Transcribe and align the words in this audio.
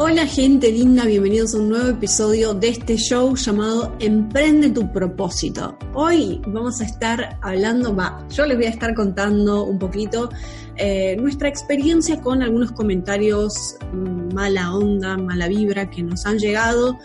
Hola 0.00 0.28
gente 0.28 0.70
linda, 0.70 1.06
bienvenidos 1.06 1.56
a 1.56 1.58
un 1.58 1.70
nuevo 1.70 1.88
episodio 1.88 2.54
de 2.54 2.68
este 2.68 2.96
show 2.96 3.34
llamado 3.34 3.96
Emprende 3.98 4.70
tu 4.70 4.92
propósito. 4.92 5.76
Hoy 5.92 6.40
vamos 6.46 6.80
a 6.80 6.84
estar 6.84 7.36
hablando, 7.42 7.96
yo 8.30 8.46
les 8.46 8.56
voy 8.56 8.66
a 8.66 8.70
estar 8.70 8.94
contando 8.94 9.64
un 9.64 9.76
poquito 9.76 10.28
eh, 10.76 11.16
nuestra 11.16 11.48
experiencia 11.48 12.20
con 12.20 12.44
algunos 12.44 12.70
comentarios 12.70 13.74
mm, 13.92 14.34
mala 14.34 14.72
onda, 14.72 15.16
mala 15.16 15.48
vibra 15.48 15.90
que 15.90 16.04
nos 16.04 16.24
han 16.26 16.38
llegado 16.38 16.96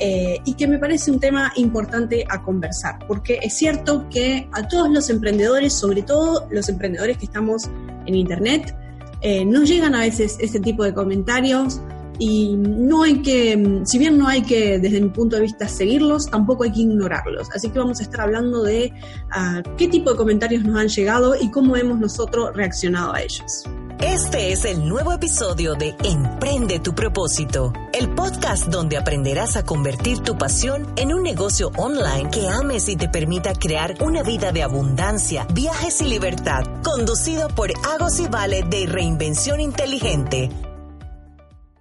eh, 0.00 0.40
y 0.44 0.54
que 0.54 0.66
me 0.66 0.80
parece 0.80 1.12
un 1.12 1.20
tema 1.20 1.52
importante 1.54 2.24
a 2.28 2.42
conversar, 2.42 2.98
porque 3.06 3.38
es 3.40 3.54
cierto 3.54 4.08
que 4.08 4.48
a 4.50 4.66
todos 4.66 4.90
los 4.90 5.08
emprendedores, 5.08 5.72
sobre 5.72 6.02
todo 6.02 6.48
los 6.50 6.68
emprendedores 6.68 7.16
que 7.16 7.26
estamos 7.26 7.70
en 8.06 8.16
Internet, 8.16 8.76
eh, 9.20 9.44
nos 9.44 9.68
llegan 9.68 9.94
a 9.94 10.00
veces 10.00 10.36
este 10.40 10.58
tipo 10.58 10.82
de 10.82 10.92
comentarios 10.92 11.80
y 12.20 12.54
no 12.54 13.02
hay 13.02 13.22
que, 13.22 13.80
si 13.84 13.98
bien 13.98 14.18
no 14.18 14.28
hay 14.28 14.42
que, 14.42 14.78
desde 14.78 15.00
mi 15.00 15.08
punto 15.08 15.36
de 15.36 15.42
vista, 15.42 15.66
seguirlos, 15.66 16.26
tampoco 16.26 16.64
hay 16.64 16.70
que 16.70 16.80
ignorarlos. 16.80 17.48
Así 17.50 17.70
que 17.70 17.78
vamos 17.78 17.98
a 17.98 18.02
estar 18.02 18.20
hablando 18.20 18.62
de 18.62 18.92
uh, 19.34 19.76
qué 19.78 19.88
tipo 19.88 20.10
de 20.10 20.16
comentarios 20.16 20.62
nos 20.62 20.78
han 20.78 20.88
llegado 20.88 21.34
y 21.40 21.50
cómo 21.50 21.76
hemos 21.76 21.98
nosotros 21.98 22.54
reaccionado 22.54 23.14
a 23.14 23.22
ellos. 23.22 23.64
Este 24.00 24.52
es 24.52 24.66
el 24.66 24.86
nuevo 24.86 25.12
episodio 25.12 25.74
de 25.74 25.94
Emprende 26.04 26.78
tu 26.78 26.94
propósito, 26.94 27.72
el 27.92 28.10
podcast 28.10 28.66
donde 28.66 28.98
aprenderás 28.98 29.56
a 29.56 29.64
convertir 29.64 30.18
tu 30.18 30.36
pasión 30.36 30.92
en 30.96 31.14
un 31.14 31.22
negocio 31.22 31.70
online 31.76 32.30
que 32.30 32.48
ames 32.48 32.88
y 32.90 32.96
te 32.96 33.08
permita 33.08 33.54
crear 33.54 33.94
una 34.00 34.22
vida 34.22 34.52
de 34.52 34.62
abundancia, 34.62 35.46
viajes 35.54 36.02
y 36.02 36.04
libertad, 36.04 36.64
conducido 36.82 37.48
por 37.48 37.70
Agos 37.94 38.20
y 38.20 38.26
Vale 38.26 38.62
de 38.68 38.86
Reinvención 38.86 39.60
Inteligente 39.60 40.50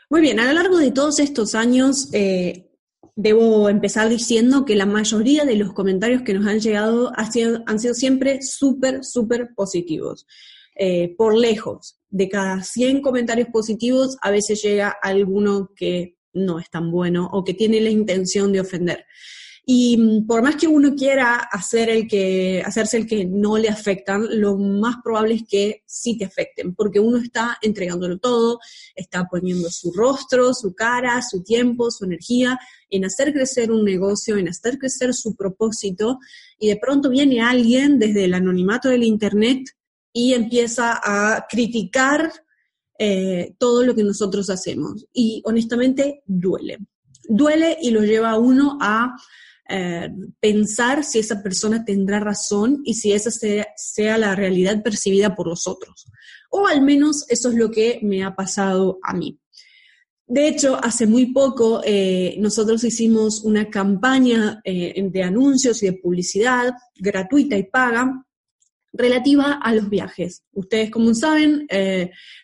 muy 0.10 0.22
bien, 0.22 0.40
a 0.40 0.48
lo 0.48 0.54
largo 0.54 0.78
de 0.78 0.92
todos 0.92 1.20
estos 1.20 1.56
años, 1.56 2.10
eh, 2.14 2.70
debo 3.16 3.70
empezar 3.70 4.10
diciendo 4.10 4.66
que 4.66 4.76
la 4.76 4.86
mayoría 4.86 5.46
de 5.46 5.56
los 5.56 5.74
comentarios 5.74 6.22
que 6.22 6.34
nos 6.34 6.48
han 6.48 6.60
llegado 6.60 7.12
han 7.16 7.32
sido, 7.32 7.94
siempre 7.94 8.42
súper, 8.42 9.04
súper 9.04 9.50
positivos. 9.56 10.26
Eh, 10.76 11.16
por 11.18 11.36
lejos, 11.36 12.00
de 12.10 12.30
cada 12.30 12.64
100 12.64 13.02
comentarios 13.02 13.50
positivos, 13.50 14.18
a 14.22 14.32
veces 14.32 14.62
llega 14.64 14.96
alguno 15.02 15.72
que 15.76 16.16
no 16.34 16.60
es 16.60 16.70
tan 16.70 16.92
bueno 16.92 17.30
o 17.32 17.44
que 17.44 17.54
tiene 17.54 17.82
la 17.82 17.90
intención 17.90 18.54
de 18.54 18.62
ofender. 18.62 19.06
Y 19.72 19.98
mm, 19.98 20.26
por 20.26 20.42
más 20.42 20.56
que 20.56 20.68
uno 20.68 20.96
quiera 20.96 21.36
hacer 21.36 21.92
el 21.92 22.08
que, 22.08 22.64
hacerse 22.66 22.98
el 22.98 23.06
que 23.06 23.24
no 23.26 23.56
le 23.56 23.70
afectan, 23.70 24.28
lo 24.42 24.58
más 24.58 24.96
probable 25.04 25.36
es 25.36 25.44
que 25.48 25.84
sí 25.86 26.18
te 26.18 26.26
afecten, 26.26 26.74
porque 26.74 27.00
uno 27.00 27.20
está 27.20 27.60
entregándolo 27.62 28.18
todo, 28.18 28.58
está 28.96 29.28
poniendo 29.30 29.70
su 29.70 29.94
rostro, 29.94 30.56
su 30.56 30.74
cara, 30.74 31.22
su 31.22 31.44
tiempo, 31.44 31.92
su 31.92 32.06
energía 32.06 32.58
en 32.90 33.06
hacer 33.06 33.32
crecer 33.32 33.72
un 33.72 33.86
negocio, 33.86 34.38
en 34.38 34.50
hacer 34.50 34.80
crecer 34.80 35.14
su 35.14 35.36
propósito, 35.36 36.18
y 36.58 36.70
de 36.70 36.78
pronto 36.78 37.12
viene 37.12 37.40
alguien 37.40 38.00
desde 38.00 38.26
el 38.26 38.34
anonimato 38.34 38.90
del 38.90 39.04
Internet 39.04 39.70
y 40.12 40.34
empieza 40.34 41.00
a 41.00 41.46
criticar 41.48 42.34
eh, 42.98 43.54
todo 43.60 43.84
lo 43.84 43.94
que 43.94 44.04
nosotros 44.04 44.50
hacemos. 44.50 45.06
Y 45.14 45.44
honestamente 45.46 46.24
duele. 46.26 46.80
Duele 47.26 47.78
y 47.80 47.92
lo 47.92 48.02
lleva 48.02 48.32
a 48.32 48.40
uno 48.40 48.80
a 48.82 49.16
eh, 49.70 50.10
pensar 50.40 51.04
si 51.04 51.20
esa 51.20 51.44
persona 51.44 51.86
tendrá 51.86 52.20
razón 52.20 52.82
y 52.84 52.96
si 52.96 53.12
esa 53.12 53.30
sea, 53.32 54.18
la 54.18 54.36
realidad 54.36 54.82
percibida 54.82 55.36
por 55.36 55.48
los 55.48 55.68
otros. 55.68 56.08
O 56.50 56.66
al 56.66 56.82
menos 56.82 57.26
eso 57.30 57.50
es 57.50 57.56
lo 57.56 57.70
que 57.70 58.00
me 58.02 58.24
ha 58.24 58.36
pasado 58.36 58.98
a 59.04 59.14
mí. 59.14 59.40
De 60.26 60.48
hecho, 60.48 60.84
hace 60.84 61.06
muy 61.06 61.28
poco 61.28 61.82
eh, 61.84 62.36
nosotros 62.40 62.84
hicimos 62.84 63.44
una 63.44 63.70
campaña 63.70 64.60
eh, 64.64 65.08
de 65.12 65.24
anuncios 65.24 65.84
y 65.84 65.88
de 65.88 65.94
publicidad 65.94 66.74
gratuita 66.96 67.56
y 67.56 67.64
paga 67.64 68.26
relativa 68.92 69.60
a 69.62 69.74
los 69.74 69.88
viajes. 69.88 70.44
Ustedes, 70.52 70.90
como 70.90 71.14
saben, 71.14 71.68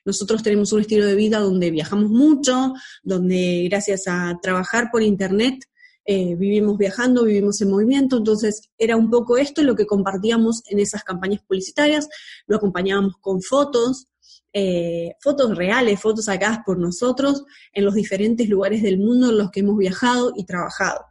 nosotros 0.06 0.44
tenemos 0.44 0.72
un 0.74 0.82
estilo 0.82 1.06
de 1.08 1.16
vida 1.16 1.40
donde 1.40 1.72
viajamos 1.72 2.12
mucho, 2.12 2.74
donde 3.02 3.66
gracias 3.68 4.04
a 4.08 4.38
trabajar 4.44 4.90
por 4.92 5.02
Internet 5.02 5.66
eh, 6.06 6.36
vivimos 6.36 6.78
viajando, 6.78 7.24
vivimos 7.24 7.60
en 7.62 7.72
movimiento, 7.72 8.18
entonces 8.18 8.70
era 8.78 8.96
un 8.96 9.10
poco 9.10 9.38
esto 9.38 9.64
lo 9.64 9.76
que 9.76 9.88
compartíamos 9.88 10.62
en 10.70 10.80
esas 10.80 11.04
campañas 11.04 11.42
publicitarias, 11.42 12.08
lo 12.46 12.58
acompañábamos 12.58 13.16
con 13.20 13.42
fotos, 13.42 14.08
eh, 14.54 15.16
fotos 15.20 15.58
reales, 15.58 16.00
fotos 16.00 16.26
sacadas 16.26 16.60
por 16.66 16.78
nosotros 16.78 17.44
en 17.74 17.86
los 17.86 17.96
diferentes 17.96 18.48
lugares 18.48 18.84
del 18.84 19.00
mundo 19.00 19.30
en 19.30 19.38
los 19.40 19.50
que 19.50 19.62
hemos 19.62 19.78
viajado 19.78 20.32
y 20.36 20.46
trabajado. 20.46 21.06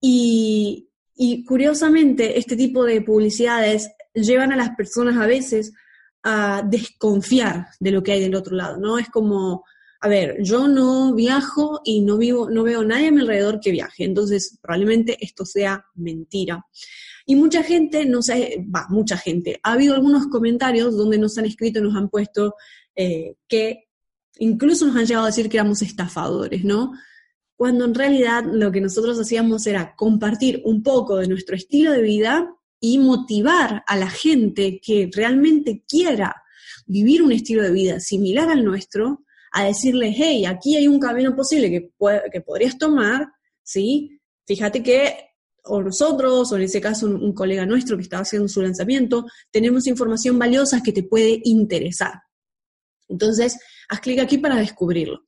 Y, 0.00 0.88
y 1.16 1.44
curiosamente, 1.44 2.38
este 2.38 2.56
tipo 2.56 2.84
de 2.84 3.02
publicidades 3.02 3.90
llevan 4.14 4.52
a 4.52 4.56
las 4.56 4.76
personas 4.76 5.16
a 5.16 5.26
veces 5.26 5.72
a 6.22 6.62
desconfiar 6.64 7.66
de 7.80 7.90
lo 7.90 8.02
que 8.02 8.12
hay 8.12 8.20
del 8.20 8.34
otro 8.34 8.56
lado, 8.56 8.78
¿no? 8.78 8.98
Es 8.98 9.08
como, 9.10 9.64
a 10.04 10.08
ver, 10.08 10.36
yo 10.42 10.68
no 10.68 11.14
viajo 11.14 11.80
y 11.82 12.02
no 12.02 12.18
vivo, 12.18 12.50
no 12.50 12.62
veo 12.62 12.82
a 12.82 12.84
nadie 12.84 13.08
a 13.08 13.10
mi 13.10 13.22
alrededor 13.22 13.58
que 13.58 13.70
viaje, 13.70 14.04
entonces 14.04 14.58
probablemente 14.60 15.16
esto 15.24 15.46
sea 15.46 15.86
mentira. 15.94 16.62
Y 17.24 17.36
mucha 17.36 17.62
gente, 17.62 18.04
no 18.04 18.20
sé, 18.20 18.62
va, 18.68 18.84
mucha 18.90 19.16
gente, 19.16 19.58
ha 19.62 19.72
habido 19.72 19.94
algunos 19.94 20.26
comentarios 20.26 20.94
donde 20.94 21.16
nos 21.16 21.38
han 21.38 21.46
escrito, 21.46 21.80
nos 21.80 21.96
han 21.96 22.10
puesto 22.10 22.54
eh, 22.94 23.36
que 23.48 23.84
incluso 24.36 24.86
nos 24.86 24.96
han 24.96 25.06
llegado 25.06 25.24
a 25.24 25.28
decir 25.28 25.48
que 25.48 25.56
éramos 25.56 25.80
estafadores, 25.80 26.64
¿no? 26.64 26.92
Cuando 27.56 27.86
en 27.86 27.94
realidad 27.94 28.44
lo 28.44 28.70
que 28.70 28.82
nosotros 28.82 29.18
hacíamos 29.18 29.66
era 29.66 29.96
compartir 29.96 30.60
un 30.66 30.82
poco 30.82 31.16
de 31.16 31.28
nuestro 31.28 31.56
estilo 31.56 31.92
de 31.92 32.02
vida 32.02 32.54
y 32.78 32.98
motivar 32.98 33.82
a 33.86 33.96
la 33.96 34.10
gente 34.10 34.82
que 34.84 35.08
realmente 35.10 35.82
quiera 35.88 36.42
vivir 36.84 37.22
un 37.22 37.32
estilo 37.32 37.62
de 37.62 37.72
vida 37.72 38.00
similar 38.00 38.50
al 38.50 38.66
nuestro 38.66 39.24
a 39.56 39.64
decirles, 39.64 40.16
hey, 40.18 40.44
aquí 40.46 40.76
hay 40.76 40.88
un 40.88 40.98
camino 40.98 41.34
posible 41.34 41.70
que, 41.70 41.90
que 42.32 42.40
podrías 42.40 42.76
tomar, 42.76 43.28
¿sí? 43.62 44.20
Fíjate 44.46 44.82
que 44.82 45.16
o 45.66 45.80
nosotros, 45.80 46.50
o 46.52 46.56
en 46.56 46.62
ese 46.62 46.80
caso 46.80 47.06
un, 47.06 47.32
colega 47.32 47.64
nuestro 47.64 47.96
que 47.96 48.02
estaba 48.02 48.22
haciendo 48.22 48.48
su 48.48 48.60
lanzamiento, 48.60 49.26
tenemos 49.52 49.86
información 49.86 50.38
valiosa 50.38 50.82
que 50.82 50.92
te 50.92 51.04
puede 51.04 51.40
interesar. 51.44 52.14
Entonces, 53.08 53.56
haz 53.88 54.00
clic 54.00 54.18
aquí 54.18 54.38
para 54.38 54.56
descubrirlo. 54.56 55.20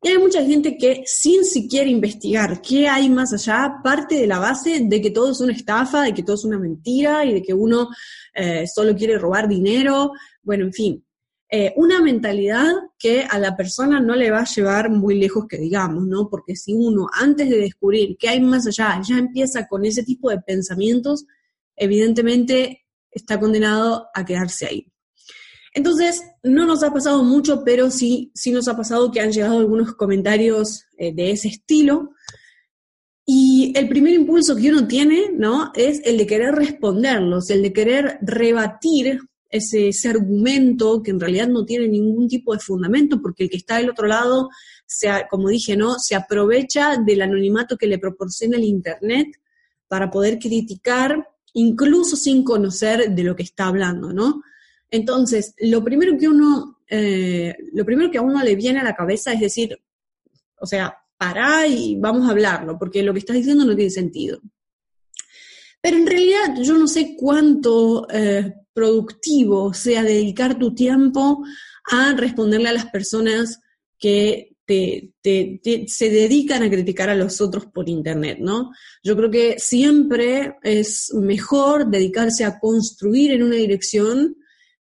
Y 0.00 0.08
hay 0.08 0.18
mucha 0.18 0.44
gente 0.44 0.76
que 0.76 1.02
sin 1.04 1.44
siquiera 1.44 1.90
investigar 1.90 2.62
qué 2.62 2.86
hay 2.86 3.10
más 3.10 3.32
allá, 3.32 3.80
parte 3.82 4.14
de 4.14 4.28
la 4.28 4.38
base 4.38 4.80
de 4.84 5.00
que 5.00 5.10
todo 5.10 5.32
es 5.32 5.40
una 5.40 5.52
estafa, 5.52 6.02
de 6.02 6.14
que 6.14 6.22
todo 6.22 6.36
es 6.36 6.44
una 6.44 6.58
mentira 6.58 7.24
y 7.24 7.34
de 7.34 7.42
que 7.42 7.52
uno 7.52 7.88
eh, 8.32 8.64
solo 8.72 8.94
quiere 8.94 9.18
robar 9.18 9.48
dinero. 9.48 10.12
Bueno, 10.42 10.66
en 10.66 10.72
fin, 10.72 11.05
eh, 11.48 11.72
una 11.76 12.00
mentalidad 12.00 12.72
que 12.98 13.22
a 13.22 13.38
la 13.38 13.56
persona 13.56 14.00
no 14.00 14.16
le 14.16 14.32
va 14.32 14.40
a 14.40 14.52
llevar 14.52 14.90
muy 14.90 15.16
lejos 15.16 15.46
que 15.48 15.58
digamos, 15.58 16.04
¿no? 16.06 16.28
Porque 16.28 16.56
si 16.56 16.72
uno 16.74 17.06
antes 17.12 17.48
de 17.48 17.58
descubrir 17.58 18.16
qué 18.18 18.30
hay 18.30 18.40
más 18.40 18.66
allá 18.66 19.00
ya 19.06 19.18
empieza 19.18 19.68
con 19.68 19.84
ese 19.84 20.02
tipo 20.02 20.28
de 20.30 20.40
pensamientos, 20.40 21.24
evidentemente 21.76 22.86
está 23.10 23.38
condenado 23.38 24.08
a 24.12 24.24
quedarse 24.24 24.66
ahí. 24.66 24.92
Entonces, 25.72 26.22
no 26.42 26.64
nos 26.64 26.82
ha 26.82 26.92
pasado 26.92 27.22
mucho, 27.22 27.62
pero 27.62 27.90
sí, 27.90 28.32
sí 28.34 28.50
nos 28.50 28.66
ha 28.66 28.76
pasado 28.76 29.10
que 29.12 29.20
han 29.20 29.30
llegado 29.30 29.58
algunos 29.58 29.92
comentarios 29.94 30.86
eh, 30.96 31.14
de 31.14 31.30
ese 31.32 31.48
estilo. 31.48 32.12
Y 33.26 33.72
el 33.76 33.86
primer 33.88 34.14
impulso 34.14 34.56
que 34.56 34.70
uno 34.70 34.88
tiene, 34.88 35.30
¿no? 35.36 35.72
Es 35.74 36.00
el 36.04 36.16
de 36.16 36.26
querer 36.26 36.54
responderlos, 36.54 37.50
el 37.50 37.60
de 37.62 37.72
querer 37.72 38.18
rebatir 38.22 39.20
ese, 39.50 39.90
argumento 40.08 41.02
que 41.02 41.10
en 41.10 41.20
realidad 41.20 41.48
no 41.48 41.64
tiene 41.64 41.88
ningún 41.88 42.28
tipo 42.28 42.52
de 42.52 42.60
fundamento, 42.60 43.20
porque 43.20 43.44
el 43.44 43.50
que 43.50 43.56
está 43.56 43.76
del 43.76 43.90
otro 43.90 44.06
lado, 44.06 44.48
se, 44.86 45.08
como 45.30 45.48
dije, 45.48 45.76
¿no? 45.76 45.96
se 45.98 46.14
aprovecha 46.14 46.98
del 46.98 47.22
anonimato 47.22 47.76
que 47.76 47.86
le 47.86 47.98
proporciona 47.98 48.56
el 48.56 48.64
Internet 48.64 49.28
para 49.88 50.10
poder 50.10 50.38
criticar, 50.38 51.28
incluso 51.54 52.16
sin 52.16 52.42
conocer 52.44 53.14
de 53.14 53.22
lo 53.22 53.36
que 53.36 53.44
está 53.44 53.66
hablando, 53.66 54.12
¿no? 54.12 54.42
Entonces, 54.90 55.54
lo 55.58 55.82
primero 55.82 56.16
que 56.18 56.28
uno, 56.28 56.80
eh, 56.88 57.54
lo 57.72 57.84
primero 57.84 58.10
que 58.10 58.18
a 58.18 58.22
uno 58.22 58.42
le 58.42 58.54
viene 58.56 58.80
a 58.80 58.84
la 58.84 58.94
cabeza 58.94 59.32
es 59.32 59.40
decir, 59.40 59.78
o 60.60 60.66
sea, 60.66 60.96
pará 61.16 61.66
y 61.66 61.96
vamos 61.98 62.28
a 62.28 62.32
hablarlo, 62.32 62.78
porque 62.78 63.02
lo 63.02 63.12
que 63.12 63.20
estás 63.20 63.36
diciendo 63.36 63.64
no 63.64 63.74
tiene 63.74 63.90
sentido. 63.90 64.40
Pero 65.86 65.98
en 65.98 66.06
realidad 66.08 66.56
yo 66.62 66.76
no 66.76 66.88
sé 66.88 67.14
cuánto 67.16 68.08
eh, 68.10 68.54
productivo 68.72 69.72
sea 69.72 70.02
dedicar 70.02 70.58
tu 70.58 70.74
tiempo 70.74 71.44
a 71.92 72.12
responderle 72.12 72.70
a 72.70 72.72
las 72.72 72.86
personas 72.86 73.60
que 73.96 74.56
se 74.66 76.10
dedican 76.10 76.64
a 76.64 76.70
criticar 76.70 77.08
a 77.08 77.14
los 77.14 77.40
otros 77.40 77.66
por 77.66 77.88
Internet, 77.88 78.38
¿no? 78.40 78.72
Yo 79.04 79.16
creo 79.16 79.30
que 79.30 79.60
siempre 79.60 80.56
es 80.64 81.14
mejor 81.14 81.88
dedicarse 81.88 82.44
a 82.44 82.58
construir 82.58 83.30
en 83.30 83.44
una 83.44 83.54
dirección 83.54 84.34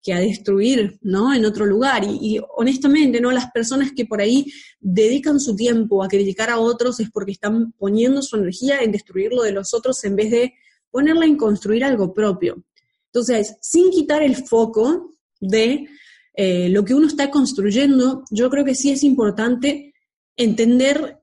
que 0.03 0.15
a 0.15 0.21
destruir, 0.21 0.99
¿no? 1.03 1.35
En 1.35 1.45
otro 1.45 1.67
lugar. 1.67 2.05
Y, 2.05 2.41
honestamente, 2.57 3.21
¿no? 3.21 3.33
Las 3.33 3.51
personas 3.51 3.93
que 3.95 4.07
por 4.07 4.23
ahí 4.23 4.47
dedican 4.81 5.41
su 5.41 5.55
tiempo 5.55 6.03
a 6.03 6.09
criticar 6.09 6.49
a 6.49 6.59
otros 6.59 7.01
es 7.01 7.11
porque 7.11 7.33
están 7.33 7.73
poniendo 7.73 8.23
su 8.23 8.37
energía 8.37 8.81
en 8.81 8.93
destruir 8.93 9.35
lo 9.35 9.43
de 9.43 9.53
los 9.53 9.75
otros 9.75 10.03
en 10.05 10.17
vez 10.17 10.31
de 10.31 10.55
ponerla 10.97 11.27
en 11.27 11.37
construir 11.37 11.85
algo 11.85 12.15
propio. 12.15 12.65
Entonces, 13.13 13.59
sin 13.61 13.91
quitar 13.91 14.23
el 14.23 14.35
foco 14.35 15.11
de 15.39 15.87
eh, 16.33 16.71
lo 16.71 16.87
que 16.87 16.95
uno 16.95 17.07
está 17.07 17.31
construyendo, 17.31 18.25
yo 18.31 18.49
creo 18.49 18.65
que 18.65 18.75
sí 18.75 18.91
es 18.91 19.03
importante 19.05 19.93
entender 20.39 21.19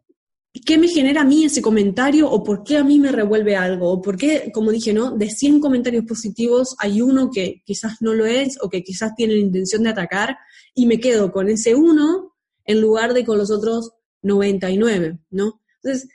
qué 0.63 0.77
me 0.77 0.87
genera 0.87 1.21
a 1.21 1.25
mí 1.25 1.45
ese 1.45 1.63
comentario 1.63 2.29
o 2.29 2.43
por 2.43 2.63
qué 2.63 2.77
a 2.77 2.83
mí 2.83 2.99
me 2.99 3.11
revuelve 3.11 3.55
algo, 3.55 3.89
o 3.89 3.99
por 3.99 4.15
qué, 4.15 4.51
como 4.53 4.69
dije, 4.69 4.93
¿no? 4.93 5.17
De 5.17 5.31
100 5.31 5.59
comentarios 5.59 6.05
positivos 6.05 6.75
hay 6.77 7.01
uno 7.01 7.31
que 7.31 7.63
quizás 7.65 7.93
no 7.99 8.13
lo 8.13 8.27
es 8.27 8.59
o 8.61 8.69
que 8.69 8.83
quizás 8.83 9.15
tiene 9.15 9.33
la 9.33 9.39
intención 9.39 9.81
de 9.81 9.89
atacar 9.89 10.37
y 10.75 10.85
me 10.85 10.99
quedo 10.99 11.31
con 11.31 11.49
ese 11.49 11.73
uno 11.73 12.35
en 12.63 12.79
lugar 12.79 13.15
de 13.15 13.25
con 13.25 13.39
los 13.39 13.49
otros 13.49 13.93
99, 14.21 15.17
¿no? 15.31 15.61
Entonces, 15.81 16.09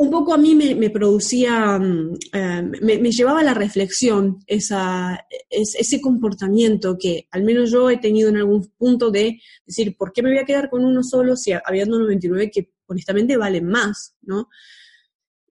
un 0.00 0.10
poco 0.10 0.32
a 0.32 0.38
mí 0.38 0.54
me, 0.54 0.90
producía, 0.90 1.76
mm, 1.76 2.14
eh, 2.32 2.62
me, 2.82 3.10
llevaba 3.10 3.40
a 3.40 3.44
la 3.44 3.54
reflexión 3.54 4.38
ese 4.46 6.00
comportamiento 6.00 6.96
que 6.96 7.26
al 7.32 7.42
menos 7.42 7.72
yo 7.72 7.90
he 7.90 7.96
tenido 7.96 8.28
en 8.28 8.36
algún 8.36 8.64
punto 8.78 9.10
de 9.10 9.40
decir, 9.66 9.96
¿por 9.96 10.12
qué 10.12 10.22
me 10.22 10.30
voy 10.30 10.38
a 10.38 10.44
quedar 10.44 10.70
con 10.70 10.84
uno 10.84 11.02
solo 11.02 11.34
si 11.34 11.50
habiendo 11.52 11.98
99 11.98 12.48
que 12.52 12.70
honestamente 12.86 13.36
valen 13.36 13.66
más, 13.66 14.14
¿no? 14.22 14.48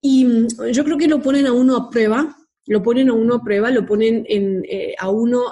Y 0.01 0.23
mm, 0.23 0.47
yo 0.71 0.85
creo 0.85 0.97
que 0.97 1.09
lo 1.09 1.21
ponen 1.21 1.45
a 1.45 1.51
uno 1.51 1.75
a 1.75 1.89
prueba, 1.89 2.37
lo 2.67 2.81
ponen 2.81 3.09
a 3.09 3.13
uno 3.13 3.35
a 3.35 3.43
prueba, 3.43 3.69
lo 3.69 3.85
ponen 3.85 4.25
en, 4.29 4.63
eh, 4.69 4.95
a 4.97 5.09
uno, 5.09 5.51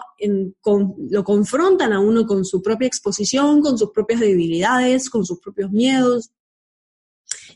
lo 1.10 1.24
confrontan 1.26 1.92
a 1.92 2.00
uno 2.00 2.26
con 2.26 2.46
su 2.46 2.62
propia 2.62 2.88
exposición, 2.88 3.60
con 3.60 3.78
sus 3.78 3.92
propias 3.92 4.22
debilidades, 4.22 5.10
con 5.10 5.26
sus 5.26 5.42
propios 5.42 5.70
miedos, 5.72 6.32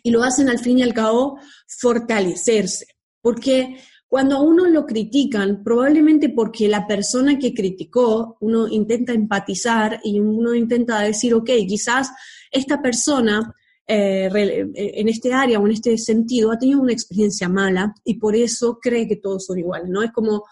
y 0.03 0.11
lo 0.11 0.23
hacen 0.23 0.49
al 0.49 0.59
fin 0.59 0.79
y 0.79 0.83
al 0.83 0.93
cabo 0.93 1.39
fortalecerse. 1.67 2.85
Porque 3.21 3.77
cuando 4.09 4.37
a 4.37 4.41
uno 4.41 4.65
lo 4.65 4.87
critican, 4.87 5.63
probablemente 5.63 6.29
porque 6.29 6.67
la 6.67 6.87
persona 6.87 7.37
que 7.37 7.53
criticó, 7.53 8.37
uno 8.41 8.67
intenta 8.67 9.13
empatizar 9.13 9.99
y 10.03 10.19
uno 10.19 10.55
intenta 10.55 11.01
decir, 11.01 11.33
ok, 11.35 11.51
quizás 11.67 12.09
esta 12.51 12.81
persona 12.81 13.53
eh, 13.91 14.67
en 14.73 15.09
este 15.09 15.33
área 15.33 15.59
o 15.59 15.65
en 15.67 15.73
este 15.73 15.97
sentido 15.97 16.51
ha 16.51 16.57
tenido 16.57 16.81
una 16.81 16.93
experiencia 16.93 17.49
mala 17.49 17.93
y 18.03 18.19
por 18.19 18.35
eso 18.35 18.79
cree 18.79 19.07
que 19.07 19.17
todos 19.17 19.45
son 19.45 19.59
iguales, 19.59 19.89
¿no? 19.89 20.01
Es 20.01 20.11
como, 20.11 20.43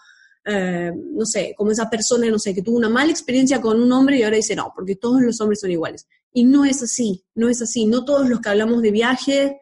eh, 0.44 0.92
no 0.94 1.24
sé, 1.24 1.54
como 1.56 1.72
esa 1.72 1.90
persona, 1.90 2.30
no 2.30 2.38
sé, 2.38 2.54
que 2.54 2.62
tuvo 2.62 2.76
una 2.76 2.88
mala 2.88 3.10
experiencia 3.10 3.60
con 3.60 3.80
un 3.80 3.90
hombre 3.90 4.18
y 4.18 4.22
ahora 4.22 4.36
dice, 4.36 4.54
no, 4.54 4.72
porque 4.74 4.96
todos 4.96 5.20
los 5.20 5.40
hombres 5.40 5.60
son 5.60 5.70
iguales. 5.70 6.06
Y 6.32 6.44
no 6.44 6.64
es 6.64 6.82
así, 6.82 7.24
no 7.34 7.48
es 7.48 7.62
así. 7.62 7.86
No 7.86 8.04
todos 8.04 8.28
los 8.28 8.40
que 8.40 8.48
hablamos 8.48 8.82
de 8.82 8.90
viajes, 8.90 9.52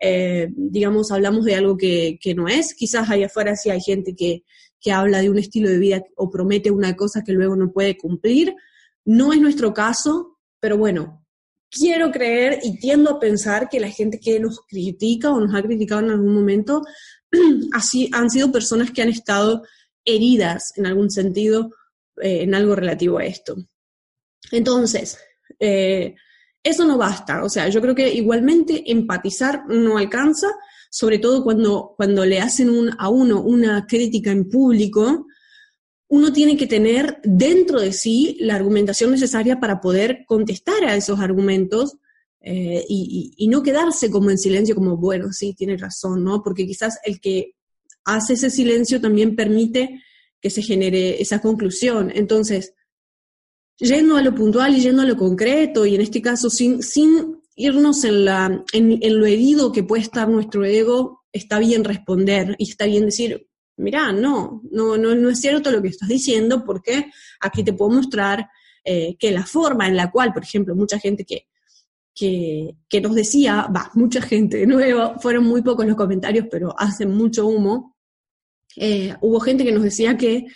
eh, 0.00 0.48
digamos, 0.50 1.10
hablamos 1.10 1.44
de 1.44 1.54
algo 1.54 1.76
que, 1.76 2.18
no 2.36 2.48
es. 2.48 2.74
Quizás 2.74 3.08
allá 3.10 3.26
afuera 3.26 3.56
sí 3.56 3.70
hay 3.70 3.80
gente 3.80 4.14
que, 4.14 4.44
que 4.80 4.92
habla 4.92 5.20
de 5.20 5.30
un 5.30 5.38
estilo 5.38 5.68
de 5.68 5.78
vida 5.78 6.02
o 6.16 6.30
promete 6.30 6.70
una 6.70 6.96
cosa 6.96 7.22
que 7.24 7.32
luego 7.32 7.56
no 7.56 7.72
puede 7.72 7.96
cumplir. 7.96 8.54
No 9.04 9.32
es 9.32 9.40
nuestro 9.40 9.72
caso, 9.72 10.38
pero 10.60 10.76
bueno, 10.76 11.24
quiero 11.70 12.10
creer 12.10 12.60
y 12.62 12.78
tiendo 12.78 13.10
a 13.10 13.20
pensar 13.20 13.68
que 13.68 13.80
la 13.80 13.90
gente 13.90 14.18
que 14.18 14.40
nos 14.40 14.60
critica 14.60 15.30
o 15.30 15.40
nos 15.40 15.54
ha 15.54 15.62
criticado 15.62 16.02
en 16.02 16.10
algún 16.10 16.34
momento 16.34 16.82
así 17.72 18.10
han 18.12 18.30
sido 18.30 18.52
personas 18.52 18.90
que 18.90 19.02
han 19.02 19.08
estado 19.08 19.62
heridas 20.04 20.72
en 20.76 20.86
algún 20.86 21.10
sentido 21.10 21.70
eh, 22.22 22.42
en 22.42 22.54
algo 22.54 22.74
relativo 22.74 23.18
a 23.18 23.26
esto. 23.26 23.56
Entonces, 24.50 25.18
eh, 25.58 26.14
eso 26.62 26.84
no 26.84 26.98
basta. 26.98 27.44
O 27.44 27.48
sea, 27.48 27.68
yo 27.68 27.80
creo 27.80 27.94
que 27.94 28.12
igualmente 28.12 28.90
empatizar 28.90 29.64
no 29.68 29.98
alcanza, 29.98 30.48
sobre 30.90 31.18
todo 31.18 31.44
cuando, 31.44 31.94
cuando 31.96 32.24
le 32.24 32.40
hacen 32.40 32.70
un, 32.70 32.90
a 32.98 33.08
uno 33.08 33.42
una 33.42 33.86
crítica 33.86 34.30
en 34.30 34.48
público, 34.48 35.26
uno 36.08 36.32
tiene 36.32 36.56
que 36.56 36.66
tener 36.66 37.20
dentro 37.24 37.80
de 37.80 37.92
sí 37.92 38.36
la 38.40 38.54
argumentación 38.54 39.10
necesaria 39.10 39.58
para 39.58 39.80
poder 39.80 40.24
contestar 40.26 40.84
a 40.84 40.96
esos 40.96 41.18
argumentos 41.20 41.98
eh, 42.40 42.84
y, 42.88 43.48
no 43.48 43.62
quedarse 43.62 44.08
como 44.08 44.30
en 44.30 44.38
silencio, 44.38 44.76
como, 44.76 44.96
bueno, 44.96 45.32
sí, 45.32 45.54
tiene 45.54 45.76
razón, 45.76 46.22
¿no? 46.22 46.42
Porque 46.44 46.64
quizás 46.64 46.98
el 47.04 47.20
que 47.20 47.54
hace 48.04 48.34
ese 48.34 48.50
silencio 48.50 49.00
también 49.00 49.34
permite 49.34 50.00
que 50.40 50.50
se 50.50 50.62
genere 50.62 51.20
esa 51.20 51.40
conclusión. 51.40 52.12
Entonces, 52.14 52.72
yendo 53.78 54.16
a 54.16 54.22
lo 54.22 54.34
puntual 54.34 54.76
y 54.76 54.80
yendo 54.80 55.02
a 55.02 55.06
lo 55.06 55.16
concreto, 55.16 55.86
y 55.86 55.94
en 55.94 56.00
este 56.00 56.22
caso 56.22 56.50
sin, 56.50 56.82
sin 56.82 57.40
irnos 57.54 58.04
en, 58.04 58.24
la, 58.24 58.64
en, 58.72 59.18
lo 59.18 59.26
herido 59.26 59.72
que 59.72 59.82
puede 59.82 60.02
estar 60.02 60.28
nuestro 60.28 60.64
ego, 60.64 61.24
está 61.32 61.58
bien 61.58 61.84
responder 61.84 62.54
y 62.58 62.70
está 62.70 62.86
bien 62.86 63.06
decir, 63.06 63.48
mira, 63.76 64.12
no, 64.12 64.62
no, 64.70 64.96
no, 64.96 65.14
no 65.14 65.28
es 65.28 65.40
cierto 65.40 65.70
lo 65.70 65.82
que 65.82 65.88
estás 65.88 66.08
diciendo 66.08 66.64
porque 66.64 67.10
aquí 67.40 67.62
te 67.62 67.72
puedo 67.72 67.90
mostrar 67.90 68.48
eh, 68.84 69.16
que 69.18 69.30
la 69.30 69.44
forma 69.44 69.86
en 69.86 69.96
la 69.96 70.10
cual, 70.10 70.32
por 70.32 70.42
ejemplo, 70.42 70.74
mucha 70.74 70.98
gente 70.98 71.24
que, 71.24 71.46
que, 72.14 72.76
que 72.88 73.00
nos 73.00 73.14
decía, 73.14 73.68
va, 73.74 73.90
mucha 73.94 74.22
gente 74.22 74.66
nueva, 74.66 75.18
fueron 75.18 75.44
muy 75.44 75.62
pocos 75.62 75.86
los 75.86 75.96
comentarios, 75.96 76.46
pero 76.50 76.74
hacen 76.78 77.10
mucho 77.14 77.46
humo, 77.46 77.96
eh, 78.76 79.14
hubo 79.20 79.40
gente 79.40 79.64
que 79.64 79.72
nos 79.72 79.82
decía 79.82 80.16
que 80.16 80.46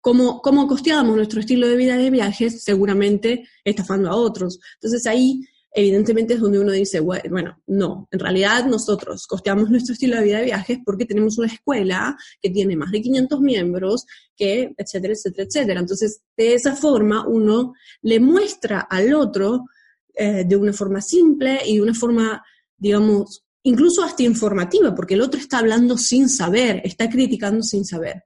como, 0.00 0.40
como 0.40 0.66
costeábamos 0.66 1.16
nuestro 1.16 1.40
estilo 1.40 1.68
de 1.68 1.76
vida 1.76 1.96
de 1.96 2.10
viajes, 2.10 2.62
seguramente 2.62 3.48
estafando 3.64 4.10
a 4.10 4.16
otros. 4.16 4.60
Entonces 4.80 5.06
ahí 5.06 5.42
evidentemente 5.72 6.34
es 6.34 6.40
donde 6.40 6.58
uno 6.58 6.72
dice, 6.72 7.00
bueno, 7.00 7.62
no, 7.66 8.08
en 8.10 8.18
realidad 8.18 8.66
nosotros 8.66 9.26
costeamos 9.26 9.70
nuestro 9.70 9.92
estilo 9.92 10.16
de 10.16 10.24
vida 10.24 10.38
de 10.38 10.46
viajes 10.46 10.78
porque 10.84 11.04
tenemos 11.04 11.38
una 11.38 11.46
escuela 11.48 12.16
que 12.40 12.50
tiene 12.50 12.74
más 12.76 12.90
de 12.90 13.02
500 13.02 13.40
miembros, 13.40 14.06
que, 14.34 14.74
etcétera, 14.76 15.12
etcétera, 15.12 15.46
etcétera. 15.46 15.80
Entonces, 15.80 16.22
de 16.36 16.54
esa 16.54 16.74
forma 16.74 17.26
uno 17.26 17.74
le 18.02 18.18
muestra 18.18 18.80
al 18.80 19.14
otro 19.14 19.66
eh, 20.14 20.44
de 20.46 20.56
una 20.56 20.72
forma 20.72 21.00
simple 21.00 21.60
y 21.64 21.76
de 21.76 21.82
una 21.82 21.94
forma, 21.94 22.42
digamos, 22.76 23.44
incluso 23.62 24.02
hasta 24.02 24.22
informativa, 24.22 24.94
porque 24.94 25.14
el 25.14 25.20
otro 25.20 25.38
está 25.38 25.58
hablando 25.58 25.98
sin 25.98 26.28
saber, 26.28 26.80
está 26.84 27.08
criticando 27.08 27.62
sin 27.62 27.84
saber. 27.84 28.24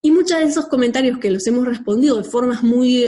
Y 0.00 0.10
muchos 0.10 0.38
de 0.38 0.44
esos 0.44 0.66
comentarios 0.68 1.18
que 1.18 1.30
los 1.30 1.46
hemos 1.46 1.66
respondido 1.66 2.16
de 2.16 2.24
formas 2.24 2.62
muy 2.62 3.06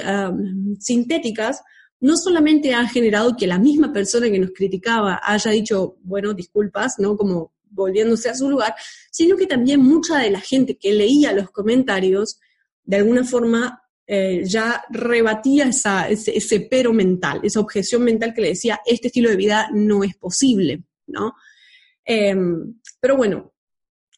sintéticas, 0.81 1.63
no 2.01 2.17
solamente 2.17 2.75
han 2.75 2.89
generado 2.89 3.37
que 3.37 3.47
la 3.47 3.59
misma 3.59 3.93
persona 3.93 4.31
que 4.31 4.39
nos 4.39 4.51
criticaba 4.53 5.21
haya 5.23 5.51
dicho, 5.51 5.97
bueno, 6.03 6.33
disculpas, 6.33 6.95
¿no? 6.99 7.17
Como 7.17 7.53
volviéndose 7.71 8.29
a 8.29 8.35
su 8.35 8.51
lugar, 8.51 8.75
sino 9.11 9.37
que 9.37 9.47
también 9.47 9.81
mucha 9.81 10.19
de 10.19 10.31
la 10.31 10.41
gente 10.41 10.77
que 10.77 10.93
leía 10.93 11.33
los 11.33 11.51
comentarios, 11.51 12.41
de 12.85 12.97
alguna 12.97 13.25
forma 13.25 13.83
eh, 14.07 14.43
ya 14.45 14.83
rebatía 14.91 15.69
esa, 15.69 16.09
ese, 16.09 16.67
pero 16.69 16.93
mental, 16.93 17.41
esa 17.45 17.61
objeción 17.61 18.03
mental 18.03 18.35
que 18.35 18.41
le 18.41 18.49
decía, 18.49 18.81
este 18.85 19.07
estilo 19.07 19.31
de 19.31 19.37
vida 19.37 19.69
no 19.73 20.03
es 20.03 20.17
posible, 20.17 20.83
¿no? 21.07 21.35
Em, 22.05 22.75
pero 22.99 23.17
bueno, 23.17 23.53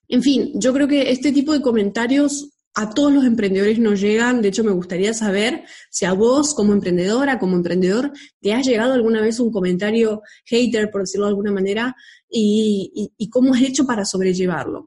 en 0.09 0.23
fin, 0.23 0.53
yo 0.55 0.73
creo 0.73 0.89
que 0.89 1.11
este 1.11 1.31
tipo 1.33 1.53
de 1.53 1.61
comentarios 1.61 2.52
a 2.75 2.91
todos 2.91 3.13
los 3.13 3.25
emprendedores 3.25 3.79
nos 3.79 4.01
llegan. 4.01 4.41
De 4.41 4.49
hecho, 4.49 4.65
me 4.65 4.73
gustaría 4.73 5.13
saber 5.15 5.65
si 5.91 6.05
a 6.05 6.13
vos, 6.13 6.55
como 6.55 6.73
emprendedora, 6.73 7.39
como 7.39 7.57
emprendedor, 7.57 8.13
te 8.41 8.55
ha 8.55 8.61
llegado 8.61 8.95
alguna 8.95 9.21
vez 9.21 9.41
un 9.41 9.53
comentario 9.53 10.23
hater, 10.47 10.91
por 10.91 11.03
decirlo 11.03 11.27
de 11.27 11.31
alguna 11.31 11.53
manera, 11.53 11.95
y, 12.29 13.11
cómo 13.31 13.55
has 13.55 13.63
hecho 13.63 13.85
para 13.85 14.05
sobrellevarlo. 14.05 14.87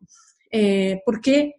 Eh, 0.51 1.01
porque 1.05 1.55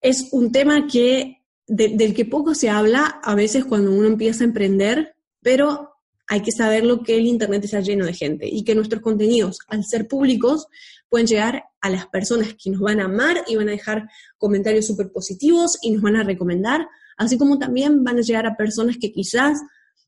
es 0.00 0.28
un 0.32 0.50
tema 0.52 0.86
que, 0.86 1.44
del 1.66 2.14
que 2.14 2.24
poco 2.24 2.54
se 2.54 2.68
habla 2.68 3.20
a 3.22 3.34
veces 3.34 3.64
cuando 3.64 3.92
uno 3.92 4.06
empieza 4.06 4.42
a 4.44 4.46
emprender, 4.46 5.14
pero 5.42 5.95
hay 6.28 6.40
que 6.40 6.52
saberlo 6.52 7.02
que 7.02 7.16
el 7.16 7.26
Internet 7.26 7.64
está 7.64 7.80
lleno 7.80 8.04
de 8.04 8.12
gente 8.12 8.48
y 8.50 8.64
que 8.64 8.74
nuestros 8.74 9.02
contenidos, 9.02 9.58
al 9.68 9.84
ser 9.84 10.08
públicos, 10.08 10.66
pueden 11.08 11.26
llegar 11.26 11.64
a 11.80 11.90
las 11.90 12.06
personas 12.08 12.54
que 12.54 12.70
nos 12.70 12.80
van 12.80 13.00
a 13.00 13.04
amar 13.04 13.44
y 13.46 13.56
van 13.56 13.68
a 13.68 13.72
dejar 13.72 14.08
comentarios 14.38 14.86
súper 14.86 15.12
positivos 15.12 15.78
y 15.82 15.92
nos 15.92 16.02
van 16.02 16.16
a 16.16 16.24
recomendar, 16.24 16.88
así 17.16 17.38
como 17.38 17.58
también 17.58 18.02
van 18.02 18.18
a 18.18 18.22
llegar 18.22 18.46
a 18.46 18.56
personas 18.56 18.96
que 19.00 19.12
quizás 19.12 19.58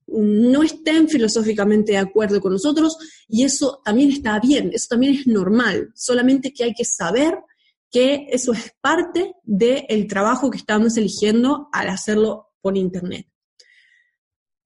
no 0.08 0.62
estén 0.62 1.08
filosóficamente 1.08 1.92
de 1.92 1.98
acuerdo 1.98 2.40
con 2.40 2.52
nosotros 2.52 2.96
y 3.28 3.44
eso 3.44 3.80
también 3.84 4.10
está 4.10 4.40
bien, 4.40 4.70
eso 4.72 4.87
también 4.90 5.14
es 5.14 5.26
normal, 5.26 5.92
solamente 5.94 6.52
que 6.52 6.64
hay 6.64 6.75
que 6.75 6.84
saber 6.84 7.38
que 7.90 8.26
eso 8.30 8.52
es 8.52 8.72
parte 8.80 9.34
del 9.44 10.06
trabajo 10.06 10.50
que 10.50 10.58
estamos 10.58 10.96
eligiendo 10.96 11.68
al 11.72 11.88
hacerlo 11.88 12.48
por 12.60 12.76
Internet. 12.76 13.26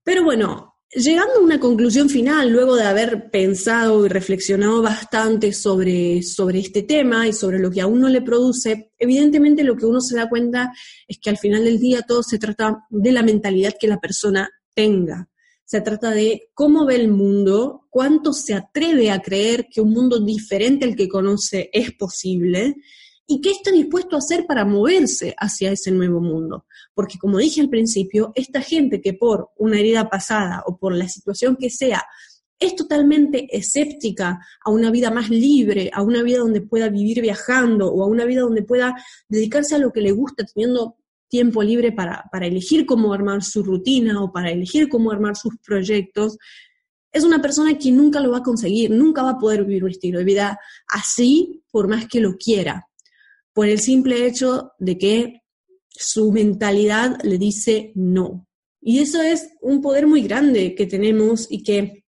Pero 0.02 0.24
bueno, 0.24 0.71
llegando 0.94 1.34
a 1.36 1.42
una 1.42 1.58
conclusión 1.58 2.08
final, 2.08 2.50
luego 2.50 2.76
de 2.76 2.84
haber 2.84 3.30
pensado 3.30 4.04
y 4.04 4.08
reflexionado 4.08 4.82
bastante 4.82 5.52
sobre, 5.52 6.22
sobre 6.22 6.60
este 6.60 6.82
tema 6.82 7.26
y 7.26 7.32
sobre 7.32 7.58
lo 7.58 7.70
que 7.70 7.80
a 7.80 7.86
uno 7.86 8.08
le 8.08 8.20
produce, 8.20 8.92
evidentemente 8.98 9.64
lo 9.64 9.76
que 9.76 9.86
uno 9.86 10.00
se 10.00 10.16
da 10.16 10.28
cuenta 10.28 10.72
es 11.08 11.18
que 11.18 11.30
al 11.30 11.38
final 11.38 11.64
del 11.64 11.78
día 11.78 12.02
todo 12.02 12.22
se 12.22 12.38
trata 12.38 12.84
de 12.90 13.12
la 13.12 13.22
mentalidad 13.22 13.74
que 13.78 13.88
la 13.88 14.00
persona 14.00 14.50
tenga. 14.74 15.28
Se 15.64 15.80
trata 15.80 16.10
de 16.10 16.50
cómo 16.52 16.84
ve 16.84 16.96
el 16.96 17.08
mundo, 17.08 17.86
cuánto 17.88 18.34
se 18.34 18.52
atreve 18.52 19.10
a 19.10 19.22
creer 19.22 19.68
que 19.70 19.80
un 19.80 19.92
mundo 19.92 20.20
diferente 20.20 20.84
al 20.84 20.96
que 20.96 21.08
conoce 21.08 21.70
es 21.72 21.92
posible 21.92 22.76
y 23.32 23.40
qué 23.40 23.50
está 23.50 23.70
dispuesto 23.70 24.14
a 24.14 24.18
hacer 24.18 24.44
para 24.46 24.66
moverse 24.66 25.34
hacia 25.38 25.72
ese 25.72 25.90
nuevo 25.90 26.20
mundo. 26.20 26.66
Porque 26.92 27.16
como 27.18 27.38
dije 27.38 27.62
al 27.62 27.70
principio, 27.70 28.30
esta 28.34 28.60
gente 28.60 29.00
que 29.00 29.14
por 29.14 29.52
una 29.56 29.78
herida 29.78 30.10
pasada 30.10 30.62
o 30.66 30.76
por 30.76 30.94
la 30.94 31.08
situación 31.08 31.56
que 31.56 31.70
sea, 31.70 32.04
es 32.58 32.76
totalmente 32.76 33.48
escéptica 33.56 34.38
a 34.62 34.70
una 34.70 34.90
vida 34.90 35.10
más 35.10 35.30
libre, 35.30 35.90
a 35.94 36.02
una 36.02 36.22
vida 36.22 36.40
donde 36.40 36.60
pueda 36.60 36.90
vivir 36.90 37.22
viajando 37.22 37.90
o 37.90 38.02
a 38.02 38.06
una 38.06 38.26
vida 38.26 38.42
donde 38.42 38.62
pueda 38.62 38.94
dedicarse 39.28 39.76
a 39.76 39.78
lo 39.78 39.92
que 39.92 40.02
le 40.02 40.12
gusta 40.12 40.44
teniendo 40.44 40.96
tiempo 41.28 41.62
libre 41.62 41.90
para, 41.90 42.28
elegir 42.42 42.84
cómo 42.84 43.14
armar 43.14 43.42
su 43.42 43.62
rutina 43.62 44.22
o 44.22 44.30
para 44.30 44.50
elegir 44.50 44.90
cómo 44.90 45.10
armar 45.10 45.36
sus 45.36 45.56
proyectos, 45.64 46.36
es 47.10 47.24
una 47.24 47.40
persona 47.40 47.78
que 47.78 47.90
nunca 47.90 48.20
lo 48.20 48.30
va 48.30 48.38
a 48.38 48.42
conseguir, 48.42 48.90
nunca 48.90 49.22
va 49.22 49.30
a 49.30 49.38
poder 49.38 49.64
vivir 49.64 49.84
un 49.84 49.90
estilo 49.90 50.18
de 50.18 50.26
vida 50.26 50.60
así 50.92 51.64
por 51.70 51.88
más 51.88 52.06
que 52.06 52.20
lo 52.20 52.36
quiera 52.36 52.86
por 53.52 53.68
el 53.68 53.80
simple 53.80 54.26
hecho 54.26 54.72
de 54.78 54.98
que 54.98 55.42
su 55.88 56.32
mentalidad 56.32 57.18
le 57.22 57.38
dice 57.38 57.92
no. 57.94 58.46
Y 58.80 58.98
eso 58.98 59.22
es 59.22 59.50
un 59.60 59.80
poder 59.80 60.06
muy 60.06 60.22
grande 60.22 60.74
que 60.74 60.86
tenemos 60.86 61.46
y 61.50 61.62
que 61.62 62.04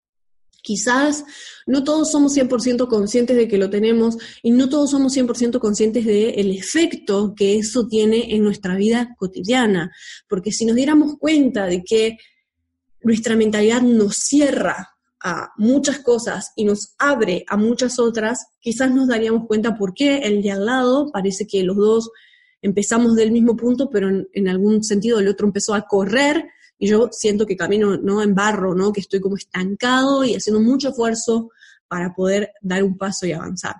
quizás 0.65 1.25
no 1.67 1.85
todos 1.85 2.11
somos 2.11 2.37
100% 2.37 2.89
conscientes 2.89 3.37
de 3.37 3.47
que 3.47 3.59
lo 3.59 3.71
tenemos 3.71 4.17
y 4.43 4.51
no 4.51 4.69
todos 4.69 4.91
somos 4.91 5.17
100% 5.17 5.61
conscientes 5.61 6.07
del 6.07 6.51
efecto 6.51 7.35
que 7.37 7.59
eso 7.59 7.87
tiene 7.87 8.35
en 8.35 8.43
nuestra 8.43 8.75
vida 8.75 9.15
cotidiana. 9.19 9.93
Porque 10.29 10.51
si 10.51 10.65
nos 10.65 10.75
diéramos 10.75 11.19
cuenta 11.19 11.67
de 11.67 11.85
que 11.85 12.19
nuestra 13.03 13.37
mentalidad 13.37 13.83
nos 13.83 14.17
cierra 14.17 14.94
a 15.27 15.53
muchas 15.57 16.01
cosas 16.01 16.53
y 16.55 16.65
nos 16.67 16.95
abre 16.99 17.47
a 17.49 17.57
muchas 17.57 17.99
otras, 17.99 18.47
quizás 18.61 18.91
nos 18.93 19.09
daríamos 19.09 19.47
cuenta 19.47 19.75
por 19.75 19.95
qué 19.95 20.19
el 20.19 20.43
de 20.43 20.53
al 20.53 20.67
lado 20.67 21.11
parece 21.11 21.47
que 21.47 21.65
los 21.65 21.77
dos 21.77 22.11
empezamos 22.61 23.17
del 23.17 23.33
mismo 23.33 23.57
punto, 23.57 23.89
pero 23.89 24.11
en, 24.11 24.49
algún 24.49 24.85
sentido 24.85 25.19
el 25.19 25.29
otro 25.29 25.47
empezó 25.47 25.75
a 25.75 25.87
correr 25.87 26.45
y 26.79 26.89
yo 26.89 27.09
siento 27.11 27.47
que 27.47 27.57
camino 27.57 27.97
no 27.97 28.23
en 28.23 28.35
barro, 28.35 28.75
¿no? 28.75 28.93
que 28.93 29.01
estoy 29.01 29.21
como 29.21 29.37
estancado 29.37 30.25
y 30.25 30.35
haciendo 30.35 30.61
mucho 30.61 30.91
esfuerzo 30.91 31.51
para 31.89 32.15
poder 32.15 32.53
dar 32.61 32.85
un 32.85 32.99
paso 32.99 33.27
y 33.27 33.33
avanzar. 33.33 33.77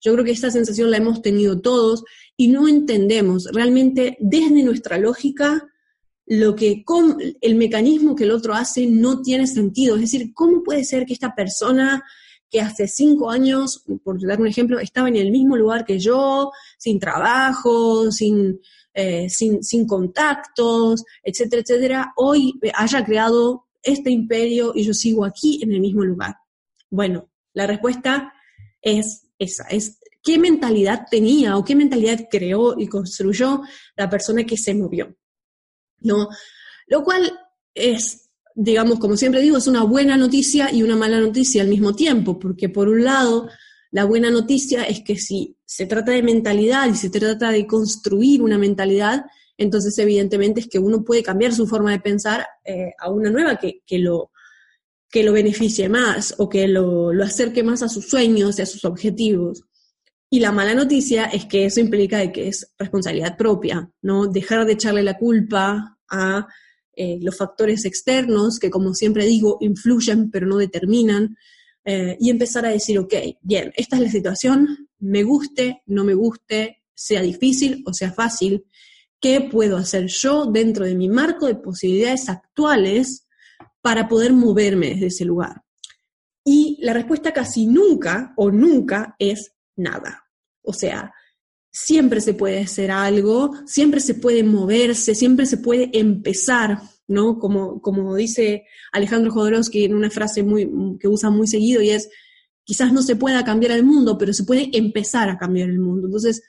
Yo 0.00 0.12
creo 0.12 0.24
que 0.24 0.32
esta 0.32 0.50
sensación 0.50 0.90
la 0.90 0.96
hemos 0.96 1.22
tenido 1.22 1.60
todos 1.60 2.02
y 2.36 2.48
no 2.48 2.66
entendemos 2.66 3.48
realmente 3.52 4.16
desde 4.18 4.64
nuestra 4.64 4.98
lógica 4.98 5.68
lo 6.28 6.54
que 6.54 6.84
el 7.40 7.54
mecanismo 7.54 8.14
que 8.14 8.24
el 8.24 8.32
otro 8.32 8.54
hace 8.54 8.86
no 8.86 9.22
tiene 9.22 9.46
sentido. 9.46 9.94
Es 9.94 10.02
decir, 10.02 10.32
¿cómo 10.34 10.62
puede 10.62 10.84
ser 10.84 11.06
que 11.06 11.14
esta 11.14 11.34
persona 11.34 12.04
que 12.50 12.60
hace 12.60 12.86
cinco 12.86 13.30
años, 13.30 13.84
por 14.04 14.20
dar 14.26 14.40
un 14.40 14.46
ejemplo, 14.46 14.78
estaba 14.78 15.08
en 15.08 15.16
el 15.16 15.30
mismo 15.30 15.56
lugar 15.56 15.84
que 15.84 15.98
yo, 15.98 16.50
sin 16.78 16.98
trabajo, 16.98 18.10
sin, 18.10 18.60
eh, 18.94 19.28
sin, 19.28 19.62
sin 19.62 19.86
contactos, 19.86 21.04
etcétera, 21.22 21.62
etcétera, 21.62 22.12
hoy 22.16 22.58
haya 22.74 23.04
creado 23.04 23.66
este 23.82 24.10
imperio 24.10 24.72
y 24.74 24.84
yo 24.84 24.94
sigo 24.94 25.24
aquí 25.24 25.60
en 25.62 25.72
el 25.72 25.80
mismo 25.80 26.04
lugar? 26.04 26.36
Bueno, 26.90 27.30
la 27.54 27.66
respuesta 27.66 28.32
es 28.80 29.28
esa, 29.38 29.64
es 29.68 29.98
qué 30.22 30.38
mentalidad 30.38 31.06
tenía 31.10 31.56
o 31.56 31.64
qué 31.64 31.74
mentalidad 31.74 32.28
creó 32.30 32.78
y 32.78 32.86
construyó 32.86 33.62
la 33.96 34.10
persona 34.10 34.44
que 34.44 34.56
se 34.56 34.74
movió. 34.74 35.17
¿No? 36.00 36.28
Lo 36.86 37.04
cual 37.04 37.32
es, 37.74 38.30
digamos, 38.54 38.98
como 38.98 39.16
siempre 39.16 39.40
digo, 39.40 39.56
es 39.56 39.66
una 39.66 39.84
buena 39.84 40.16
noticia 40.16 40.72
y 40.72 40.82
una 40.82 40.96
mala 40.96 41.20
noticia 41.20 41.62
al 41.62 41.68
mismo 41.68 41.94
tiempo, 41.94 42.38
porque 42.38 42.68
por 42.68 42.88
un 42.88 43.04
lado, 43.04 43.48
la 43.90 44.04
buena 44.04 44.30
noticia 44.30 44.84
es 44.84 45.02
que 45.02 45.16
si 45.16 45.56
se 45.64 45.86
trata 45.86 46.12
de 46.12 46.22
mentalidad 46.22 46.88
y 46.88 46.94
se 46.94 47.10
trata 47.10 47.50
de 47.50 47.66
construir 47.66 48.42
una 48.42 48.58
mentalidad, 48.58 49.24
entonces 49.56 49.98
evidentemente 49.98 50.60
es 50.60 50.68
que 50.68 50.78
uno 50.78 51.04
puede 51.04 51.22
cambiar 51.22 51.52
su 51.52 51.66
forma 51.66 51.90
de 51.92 52.00
pensar 52.00 52.46
eh, 52.64 52.92
a 52.98 53.10
una 53.10 53.30
nueva 53.30 53.58
que, 53.58 53.82
lo, 53.98 54.30
que 55.10 55.22
lo 55.22 55.32
beneficie 55.32 55.88
más 55.88 56.34
o 56.38 56.48
que 56.48 56.68
lo, 56.68 57.12
lo, 57.12 57.24
acerque 57.24 57.62
más 57.62 57.82
a 57.82 57.88
sus 57.88 58.08
sueños 58.08 58.58
y 58.58 58.62
a 58.62 58.66
sus 58.66 58.84
objetivos. 58.84 59.64
Y 60.30 60.40
la 60.40 60.52
mala 60.52 60.74
noticia 60.74 61.24
es 61.26 61.46
que 61.46 61.64
eso 61.64 61.80
implica 61.80 62.30
que 62.32 62.48
es 62.48 62.72
responsabilidad 62.78 63.36
propia, 63.36 63.90
¿no? 64.02 64.26
Dejar 64.26 64.66
de 64.66 64.74
echarle 64.74 65.02
la 65.02 65.16
culpa 65.16 65.98
a 66.10 66.46
eh, 66.94 67.18
los 67.22 67.36
factores 67.36 67.84
externos 67.84 68.58
que, 68.58 68.70
como 68.70 68.92
siempre 68.94 69.24
digo, 69.24 69.56
influyen 69.60 70.30
pero 70.30 70.46
no 70.46 70.56
determinan, 70.56 71.36
eh, 71.90 72.18
y 72.20 72.28
empezar 72.28 72.66
a 72.66 72.70
decir, 72.70 72.98
ok, 72.98 73.14
bien, 73.40 73.72
esta 73.74 73.96
es 73.96 74.02
la 74.02 74.10
situación, 74.10 74.90
me 74.98 75.22
guste, 75.22 75.82
no 75.86 76.04
me 76.04 76.12
guste, 76.12 76.82
sea 76.94 77.22
difícil 77.22 77.82
o 77.86 77.94
sea 77.94 78.12
fácil, 78.12 78.66
¿qué 79.20 79.40
puedo 79.40 79.78
hacer 79.78 80.06
yo 80.06 80.44
dentro 80.44 80.84
de 80.84 80.94
mi 80.94 81.08
marco 81.08 81.46
de 81.46 81.54
posibilidades 81.54 82.28
actuales 82.28 83.26
para 83.80 84.06
poder 84.06 84.34
moverme 84.34 84.88
desde 84.88 85.06
ese 85.06 85.24
lugar? 85.24 85.62
Y 86.44 86.76
la 86.80 86.92
respuesta 86.92 87.32
casi 87.32 87.66
nunca 87.66 88.34
o 88.36 88.50
nunca 88.50 89.16
es 89.18 89.52
nada. 89.78 90.24
O 90.62 90.72
sea, 90.72 91.12
siempre 91.70 92.20
se 92.20 92.34
puede 92.34 92.60
hacer 92.60 92.90
algo, 92.90 93.52
siempre 93.66 94.00
se 94.00 94.14
puede 94.14 94.42
moverse, 94.42 95.14
siempre 95.14 95.46
se 95.46 95.58
puede 95.58 95.90
empezar, 95.92 96.80
¿no? 97.06 97.38
Como, 97.38 97.80
como 97.80 98.14
dice 98.16 98.64
Alejandro 98.92 99.32
Jodorowsky 99.32 99.84
en 99.84 99.94
una 99.94 100.10
frase 100.10 100.42
muy, 100.42 100.68
que 100.98 101.08
usa 101.08 101.30
muy 101.30 101.46
seguido 101.46 101.82
y 101.82 101.90
es, 101.90 102.10
quizás 102.64 102.92
no 102.92 103.02
se 103.02 103.16
pueda 103.16 103.44
cambiar 103.44 103.72
el 103.72 103.84
mundo, 103.84 104.18
pero 104.18 104.32
se 104.32 104.44
puede 104.44 104.70
empezar 104.76 105.28
a 105.30 105.38
cambiar 105.38 105.68
el 105.68 105.78
mundo. 105.78 106.06
Entonces, 106.06 106.42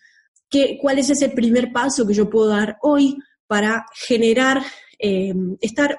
¿qué, 0.49 0.77
¿cuál 0.81 0.99
es 0.99 1.09
ese 1.09 1.29
primer 1.29 1.71
paso 1.71 2.05
que 2.07 2.13
yo 2.13 2.29
puedo 2.29 2.47
dar 2.47 2.77
hoy 2.81 3.17
para 3.47 3.85
generar, 4.07 4.63
eh, 4.97 5.33
estar 5.61 5.97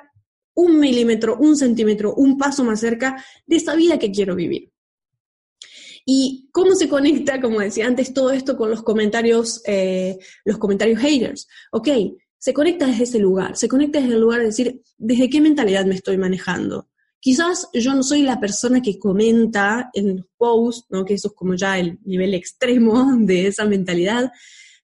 un 0.54 0.78
milímetro, 0.78 1.36
un 1.38 1.56
centímetro, 1.56 2.14
un 2.14 2.36
paso 2.36 2.64
más 2.64 2.80
cerca 2.80 3.24
de 3.46 3.56
esa 3.56 3.74
vida 3.76 3.98
que 3.98 4.10
quiero 4.10 4.34
vivir? 4.34 4.70
¿Y 6.06 6.48
cómo 6.52 6.74
se 6.74 6.88
conecta, 6.88 7.40
como 7.40 7.60
decía 7.60 7.86
antes, 7.86 8.12
todo 8.14 8.30
esto 8.30 8.56
con 8.56 8.70
los 8.70 8.82
comentarios, 8.82 9.62
eh, 9.66 10.18
los 10.44 10.58
comentarios 10.58 11.00
haters? 11.00 11.46
Ok, 11.72 11.88
se 12.38 12.54
conecta 12.54 12.86
desde 12.86 13.04
ese 13.04 13.18
lugar, 13.18 13.56
se 13.56 13.68
conecta 13.68 14.00
desde 14.00 14.14
el 14.14 14.20
lugar 14.20 14.40
de 14.40 14.46
decir, 14.46 14.82
¿desde 14.96 15.28
qué 15.28 15.40
mentalidad 15.40 15.84
me 15.84 15.94
estoy 15.94 16.16
manejando? 16.16 16.88
Quizás 17.20 17.68
yo 17.74 17.94
no 17.94 18.02
soy 18.02 18.22
la 18.22 18.40
persona 18.40 18.80
que 18.80 18.98
comenta 18.98 19.90
en 19.92 20.16
los 20.16 20.26
posts, 20.38 20.86
¿no? 20.88 21.04
que 21.04 21.14
eso 21.14 21.28
es 21.28 21.34
como 21.34 21.54
ya 21.54 21.78
el 21.78 21.98
nivel 22.02 22.32
extremo 22.32 23.14
de 23.18 23.48
esa 23.48 23.66
mentalidad, 23.66 24.32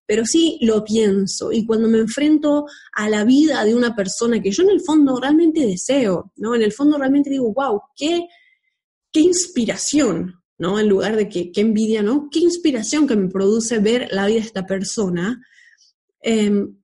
pero 0.04 0.26
sí 0.26 0.58
lo 0.60 0.84
pienso. 0.84 1.50
Y 1.50 1.64
cuando 1.64 1.88
me 1.88 1.98
enfrento 1.98 2.66
a 2.92 3.08
la 3.08 3.24
vida 3.24 3.64
de 3.64 3.74
una 3.74 3.96
persona 3.96 4.40
que 4.40 4.50
yo 4.50 4.62
en 4.62 4.70
el 4.70 4.82
fondo 4.82 5.18
realmente 5.18 5.66
deseo, 5.66 6.32
¿no? 6.36 6.54
En 6.54 6.62
el 6.62 6.72
fondo 6.72 6.98
realmente 6.98 7.30
digo, 7.30 7.52
wow, 7.54 7.80
qué, 7.96 8.28
qué 9.10 9.20
inspiración, 9.20 10.34
¿no? 10.58 10.80
En 10.80 10.88
lugar 10.88 11.16
de 11.16 11.28
que, 11.28 11.52
qué 11.52 11.60
envidia, 11.60 12.02
¿no? 12.02 12.28
Qué 12.30 12.40
inspiración 12.40 13.06
que 13.06 13.16
me 13.16 13.28
produce 13.28 13.78
ver 13.78 14.08
la 14.10 14.26
vida 14.26 14.40
de 14.40 14.46
esta 14.46 14.66
persona. 14.66 15.42
Em, 16.20 16.76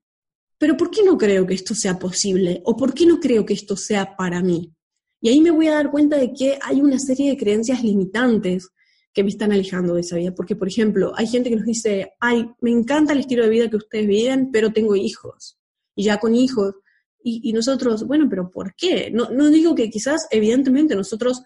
pero 0.58 0.76
¿por 0.76 0.90
qué 0.90 1.02
no 1.02 1.16
creo 1.18 1.46
que 1.46 1.54
esto 1.54 1.74
sea 1.74 1.98
posible? 1.98 2.60
¿O 2.64 2.76
por 2.76 2.94
qué 2.94 3.06
no 3.06 3.18
creo 3.18 3.44
que 3.44 3.54
esto 3.54 3.76
sea 3.76 4.16
para 4.16 4.42
mí? 4.42 4.72
Y 5.20 5.28
ahí 5.28 5.40
me 5.40 5.50
voy 5.50 5.68
a 5.68 5.74
dar 5.74 5.90
cuenta 5.90 6.16
de 6.18 6.32
que 6.32 6.58
hay 6.62 6.80
una 6.80 6.98
serie 6.98 7.30
de 7.30 7.36
creencias 7.36 7.82
limitantes 7.82 8.68
que 9.12 9.22
me 9.22 9.30
están 9.30 9.52
alejando 9.52 9.94
de 9.94 10.00
esa 10.00 10.16
vida. 10.16 10.34
Porque, 10.34 10.56
por 10.56 10.68
ejemplo, 10.68 11.12
hay 11.16 11.26
gente 11.26 11.50
que 11.50 11.56
nos 11.56 11.64
dice, 11.64 12.12
ay, 12.20 12.46
me 12.60 12.70
encanta 12.70 13.12
el 13.12 13.20
estilo 13.20 13.44
de 13.44 13.50
vida 13.50 13.70
que 13.70 13.76
ustedes 13.76 14.06
viven, 14.06 14.50
pero 14.52 14.72
tengo 14.72 14.96
hijos. 14.96 15.58
Y 15.94 16.04
ya 16.04 16.18
con 16.18 16.34
hijos. 16.34 16.74
Y, 17.22 17.40
y 17.48 17.52
nosotros, 17.52 18.06
bueno, 18.06 18.26
pero 18.28 18.50
¿por 18.50 18.74
qué? 18.74 19.10
No, 19.12 19.30
no 19.30 19.48
digo 19.48 19.74
que 19.74 19.90
quizás, 19.90 20.26
evidentemente, 20.30 20.96
nosotros 20.96 21.42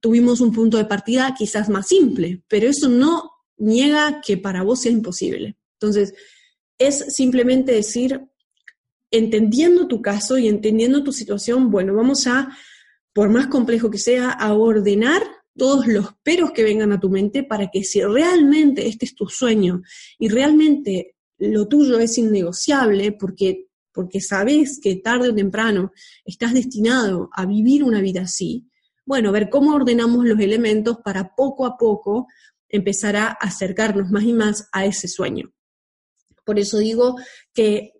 tuvimos 0.00 0.40
un 0.40 0.52
punto 0.52 0.76
de 0.76 0.84
partida 0.84 1.34
quizás 1.36 1.68
más 1.68 1.88
simple, 1.88 2.42
pero 2.48 2.68
eso 2.68 2.88
no 2.88 3.30
niega 3.56 4.20
que 4.24 4.36
para 4.36 4.62
vos 4.62 4.80
sea 4.80 4.92
imposible. 4.92 5.56
Entonces, 5.74 6.14
es 6.78 7.14
simplemente 7.14 7.72
decir, 7.72 8.20
entendiendo 9.10 9.88
tu 9.88 10.00
caso 10.02 10.38
y 10.38 10.48
entendiendo 10.48 11.04
tu 11.04 11.12
situación, 11.12 11.70
bueno, 11.70 11.94
vamos 11.94 12.26
a, 12.26 12.56
por 13.12 13.30
más 13.30 13.48
complejo 13.48 13.90
que 13.90 13.98
sea, 13.98 14.30
a 14.30 14.54
ordenar 14.54 15.22
todos 15.56 15.86
los 15.86 16.14
peros 16.22 16.52
que 16.52 16.64
vengan 16.64 16.92
a 16.92 17.00
tu 17.00 17.10
mente 17.10 17.42
para 17.42 17.70
que 17.70 17.84
si 17.84 18.02
realmente 18.02 18.88
este 18.88 19.04
es 19.04 19.14
tu 19.14 19.28
sueño 19.28 19.82
y 20.18 20.28
realmente 20.28 21.16
lo 21.38 21.68
tuyo 21.68 21.98
es 21.98 22.16
innegociable, 22.18 23.12
porque 23.12 23.68
porque 23.92 24.20
sabes 24.20 24.80
que 24.80 24.96
tarde 24.96 25.28
o 25.28 25.34
temprano 25.34 25.92
estás 26.24 26.54
destinado 26.54 27.28
a 27.32 27.46
vivir 27.46 27.84
una 27.84 28.00
vida 28.00 28.22
así, 28.22 28.66
bueno, 29.04 29.32
ver 29.32 29.50
cómo 29.50 29.74
ordenamos 29.74 30.24
los 30.24 30.38
elementos 30.40 30.98
para 31.04 31.34
poco 31.34 31.66
a 31.66 31.76
poco 31.76 32.28
empezar 32.68 33.16
a 33.16 33.28
acercarnos 33.28 34.10
más 34.10 34.22
y 34.24 34.32
más 34.32 34.68
a 34.72 34.86
ese 34.86 35.08
sueño. 35.08 35.52
Por 36.44 36.58
eso 36.58 36.78
digo 36.78 37.16
que 37.52 37.92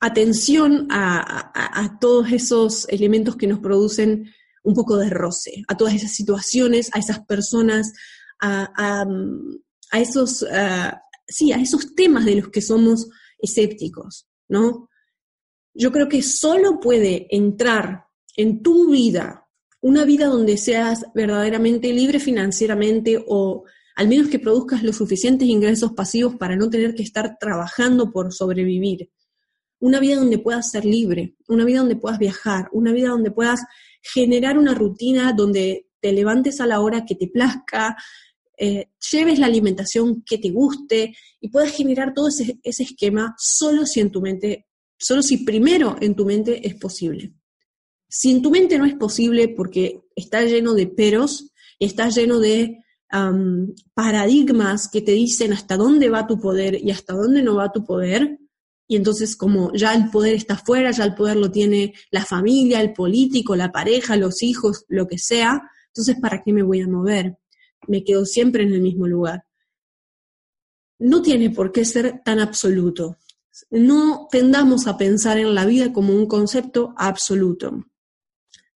atención 0.00 0.88
a, 0.90 1.98
todos 2.00 2.32
esos 2.32 2.88
elementos 2.88 3.36
que 3.36 3.46
nos 3.46 3.60
producen 3.60 4.32
un 4.64 4.74
poco 4.74 4.96
de 4.96 5.10
roce, 5.10 5.64
a 5.68 5.76
todas 5.76 5.94
esas 5.94 6.12
situaciones, 6.12 6.90
a 6.92 6.98
esas 6.98 7.24
personas, 7.24 7.92
a, 8.40 9.04
esos, 9.92 10.44
sí, 11.26 11.52
a 11.52 11.60
esos 11.60 11.94
temas 11.94 12.24
de 12.24 12.36
los 12.36 12.48
que 12.48 12.62
somos 12.62 13.08
escépticos, 13.38 14.26
¿no? 14.48 14.88
Yo 15.74 15.92
creo 15.92 16.08
que 16.08 16.22
solo 16.22 16.80
puede 16.80 17.26
entrar 17.30 18.06
en 18.36 18.62
tu 18.62 18.90
vida, 18.90 19.41
una 19.82 20.04
vida 20.04 20.26
donde 20.26 20.56
seas 20.56 21.04
verdaderamente 21.12 21.92
libre 21.92 22.20
financieramente 22.20 23.22
o 23.26 23.64
al 23.96 24.08
menos 24.08 24.28
que 24.28 24.38
produzcas 24.38 24.82
los 24.82 24.96
suficientes 24.96 25.48
ingresos 25.48 25.92
pasivos 25.92 26.36
para 26.36 26.56
no 26.56 26.70
tener 26.70 26.94
que 26.94 27.02
estar 27.02 27.36
trabajando 27.38 28.10
por 28.10 28.32
sobrevivir. 28.32 29.10
Una 29.80 29.98
vida 29.98 30.16
donde 30.16 30.38
puedas 30.38 30.70
ser 30.70 30.84
libre, 30.84 31.34
una 31.48 31.64
vida 31.64 31.80
donde 31.80 31.96
puedas 31.96 32.20
viajar, 32.20 32.68
una 32.72 32.92
vida 32.92 33.08
donde 33.08 33.32
puedas 33.32 33.60
generar 34.00 34.56
una 34.56 34.72
rutina 34.72 35.32
donde 35.32 35.88
te 36.00 36.12
levantes 36.12 36.60
a 36.60 36.66
la 36.66 36.80
hora 36.80 37.04
que 37.04 37.16
te 37.16 37.26
plazca, 37.26 37.96
eh, 38.56 38.90
lleves 39.10 39.40
la 39.40 39.46
alimentación 39.46 40.22
que 40.22 40.38
te 40.38 40.50
guste 40.50 41.12
y 41.40 41.48
puedas 41.48 41.72
generar 41.72 42.14
todo 42.14 42.28
ese, 42.28 42.60
ese 42.62 42.84
esquema 42.84 43.34
solo 43.36 43.84
si 43.84 43.98
en 43.98 44.12
tu 44.12 44.20
mente, 44.20 44.68
solo 44.96 45.22
si 45.22 45.38
primero 45.38 45.96
en 46.00 46.14
tu 46.14 46.24
mente 46.24 46.66
es 46.66 46.76
posible. 46.76 47.34
Si 48.14 48.30
en 48.30 48.42
tu 48.42 48.50
mente 48.50 48.76
no 48.76 48.84
es 48.84 48.94
posible 48.94 49.48
porque 49.48 50.02
está 50.14 50.44
lleno 50.44 50.74
de 50.74 50.86
peros, 50.86 51.50
está 51.78 52.10
lleno 52.10 52.40
de 52.40 52.84
paradigmas 53.94 54.90
que 54.90 55.00
te 55.00 55.12
dicen 55.12 55.54
hasta 55.54 55.78
dónde 55.78 56.10
va 56.10 56.26
tu 56.26 56.38
poder 56.38 56.78
y 56.78 56.90
hasta 56.90 57.14
dónde 57.14 57.42
no 57.42 57.54
va 57.54 57.72
tu 57.72 57.86
poder. 57.86 58.38
Y 58.86 58.96
entonces 58.96 59.34
como 59.34 59.72
ya 59.72 59.94
el 59.94 60.10
poder 60.10 60.34
está 60.34 60.58
fuera, 60.58 60.90
ya 60.90 61.04
el 61.04 61.14
poder 61.14 61.38
lo 61.38 61.50
tiene 61.50 61.94
la 62.10 62.26
familia, 62.26 62.82
el 62.82 62.92
político, 62.92 63.56
la 63.56 63.72
pareja, 63.72 64.14
los 64.18 64.42
hijos, 64.42 64.84
lo 64.88 65.08
que 65.08 65.16
sea, 65.16 65.62
entonces 65.86 66.16
¿para 66.20 66.42
qué 66.42 66.52
me 66.52 66.62
voy 66.62 66.82
a 66.82 66.88
mover? 66.88 67.38
Me 67.88 68.04
quedo 68.04 68.26
siempre 68.26 68.64
en 68.64 68.74
el 68.74 68.82
mismo 68.82 69.06
lugar. 69.06 69.46
No 70.98 71.22
tiene 71.22 71.48
por 71.48 71.72
qué 71.72 71.86
ser 71.86 72.20
tan 72.22 72.40
absoluto. 72.40 73.16
No 73.70 74.28
tendamos 74.30 74.86
a 74.86 74.98
pensar 74.98 75.38
en 75.38 75.54
la 75.54 75.64
vida 75.64 75.94
como 75.94 76.14
un 76.14 76.26
concepto 76.26 76.92
absoluto. 76.98 77.86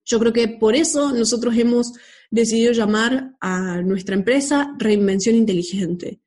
Yo 0.06 0.18
creo 0.20 0.32
que 0.32 0.48
por 0.48 0.76
eso 0.76 1.12
nosotros 1.12 1.56
hemos 1.56 1.92
decidió 2.30 2.72
llamar 2.72 3.36
a 3.40 3.82
nuestra 3.82 4.14
empresa 4.14 4.74
Reinvención 4.78 5.36
Inteligente, 5.36 6.20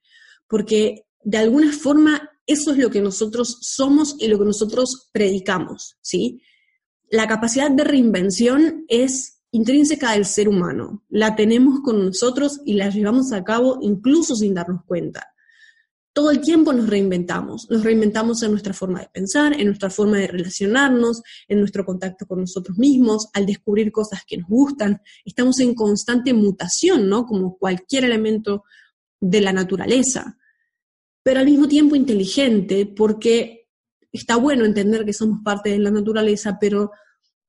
porque 0.48 1.06
de 1.24 1.38
alguna 1.38 1.72
forma 1.72 2.30
eso 2.46 2.72
es 2.72 2.78
lo 2.78 2.90
que 2.90 3.02
nosotros 3.02 3.58
somos 3.62 4.16
y 4.20 4.28
lo 4.28 4.38
que 4.38 4.46
nosotros 4.46 5.10
predicamos, 5.12 5.98
¿sí? 6.02 6.42
La 7.10 7.28
capacidad 7.28 7.72
de 7.72 7.84
reinvención 7.84 8.86
es 8.88 9.42
intrínseca 9.52 10.12
del 10.12 10.26
ser 10.26 10.48
humano, 10.48 11.04
la 11.10 11.36
tenemos 11.36 11.80
con 11.82 12.06
nosotros 12.06 12.60
y 12.66 12.74
la 12.74 12.90
llevamos 12.90 13.32
a 13.32 13.44
cabo 13.44 13.80
incluso 13.82 14.36
sin 14.36 14.54
darnos 14.54 14.84
cuenta 14.86 15.28
todo 16.20 16.32
el 16.32 16.42
tiempo 16.42 16.74
nos 16.74 16.90
reinventamos. 16.90 17.70
Nos 17.70 17.82
reinventamos 17.82 18.44
en 18.44 18.52
nuestra 18.52 18.74
forma 18.74 19.00
de 19.00 19.08
pensar, 19.08 19.54
en 19.54 19.68
nuestra 19.68 19.90
forma 19.90 20.18
de 20.18 20.28
relacionarnos, 20.28 21.22
en 21.48 21.60
nuestro 21.60 21.86
contacto 21.86 22.26
con 22.26 22.42
nosotros 22.42 22.78
mismos, 22.78 23.30
al 23.32 23.46
descubrir 23.46 23.90
cosas 23.90 24.24
que 24.28 24.36
nos 24.36 24.50
gustan. 24.50 25.02
Estamos 25.24 25.62
en 25.62 25.74
constante 25.74 26.34
mutación, 26.34 27.08
¿no? 27.08 27.26
Como 27.26 27.58
cualquier 27.58 28.04
elemento 28.04 28.66
de 29.22 29.40
la 29.40 29.54
naturaleza. 29.54 30.38
Pero 31.24 31.40
al 31.40 31.46
mismo 31.46 31.70
tiempo 31.70 31.96
inteligente, 31.96 32.86
porque 32.86 33.70
está 34.12 34.36
bueno 34.36 34.66
entender 34.66 35.06
que 35.06 35.14
somos 35.14 35.40
parte 35.42 35.70
de 35.70 35.80
la 35.80 35.90
naturaleza, 35.90 36.58
pero 36.60 36.92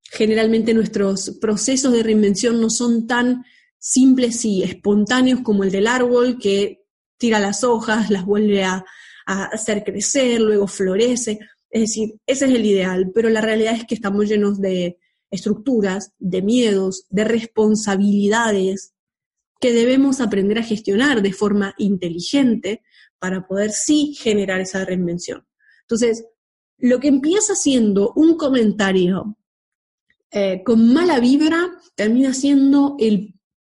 generalmente 0.01 0.75
nuestros 0.75 1.39
procesos 1.41 1.93
de 1.93 2.05
reinvención 2.05 2.61
no 2.61 2.71
son 2.71 3.09
tan 3.09 3.43
simples 3.81 4.45
y 4.45 4.63
espontáneos 4.63 5.41
como 5.41 5.65
el 5.65 5.73
del 5.73 5.89
árbol, 5.89 6.39
que 6.39 6.80
tira 7.21 7.39
las 7.39 7.63
hojas, 7.63 8.11
las 8.11 8.25
vuelve 8.25 8.65
a, 8.65 8.85
hacer 9.27 9.85
crecer, 9.85 10.41
luego 10.41 10.67
florece. 10.67 11.39
Es 11.69 11.83
decir, 11.83 12.15
ese 12.27 12.47
es 12.47 12.51
el 12.51 12.67
ideal, 12.67 13.13
pero 13.15 13.29
la 13.29 13.41
realidad 13.41 13.77
es 13.77 13.85
que 13.85 13.95
estamos 13.95 14.29
llenos 14.29 14.61
de 14.61 14.99
estructuras, 15.31 16.13
de 16.19 16.43
miedos, 16.43 17.07
de 17.11 17.23
responsabilidades 17.23 18.93
que 19.61 19.73
debemos 19.73 20.21
aprender 20.21 20.59
a 20.59 20.65
gestionar 20.65 21.23
de 21.23 21.33
forma 21.33 21.75
inteligente 21.79 22.83
para 23.21 23.47
poder 23.47 23.71
sí 23.71 24.17
generar 24.19 24.61
esa 24.61 24.85
reinvención. 24.85 25.47
Entonces, 25.83 26.25
lo 26.79 26.99
que 26.99 27.09
empieza 27.09 27.55
siendo 27.55 28.13
un 28.17 28.37
comentario 28.37 29.37
eh, 30.33 30.63
con 30.65 30.93
mala 30.93 31.21
vibra 31.21 31.71
termina 31.95 32.35
siendo 32.35 32.97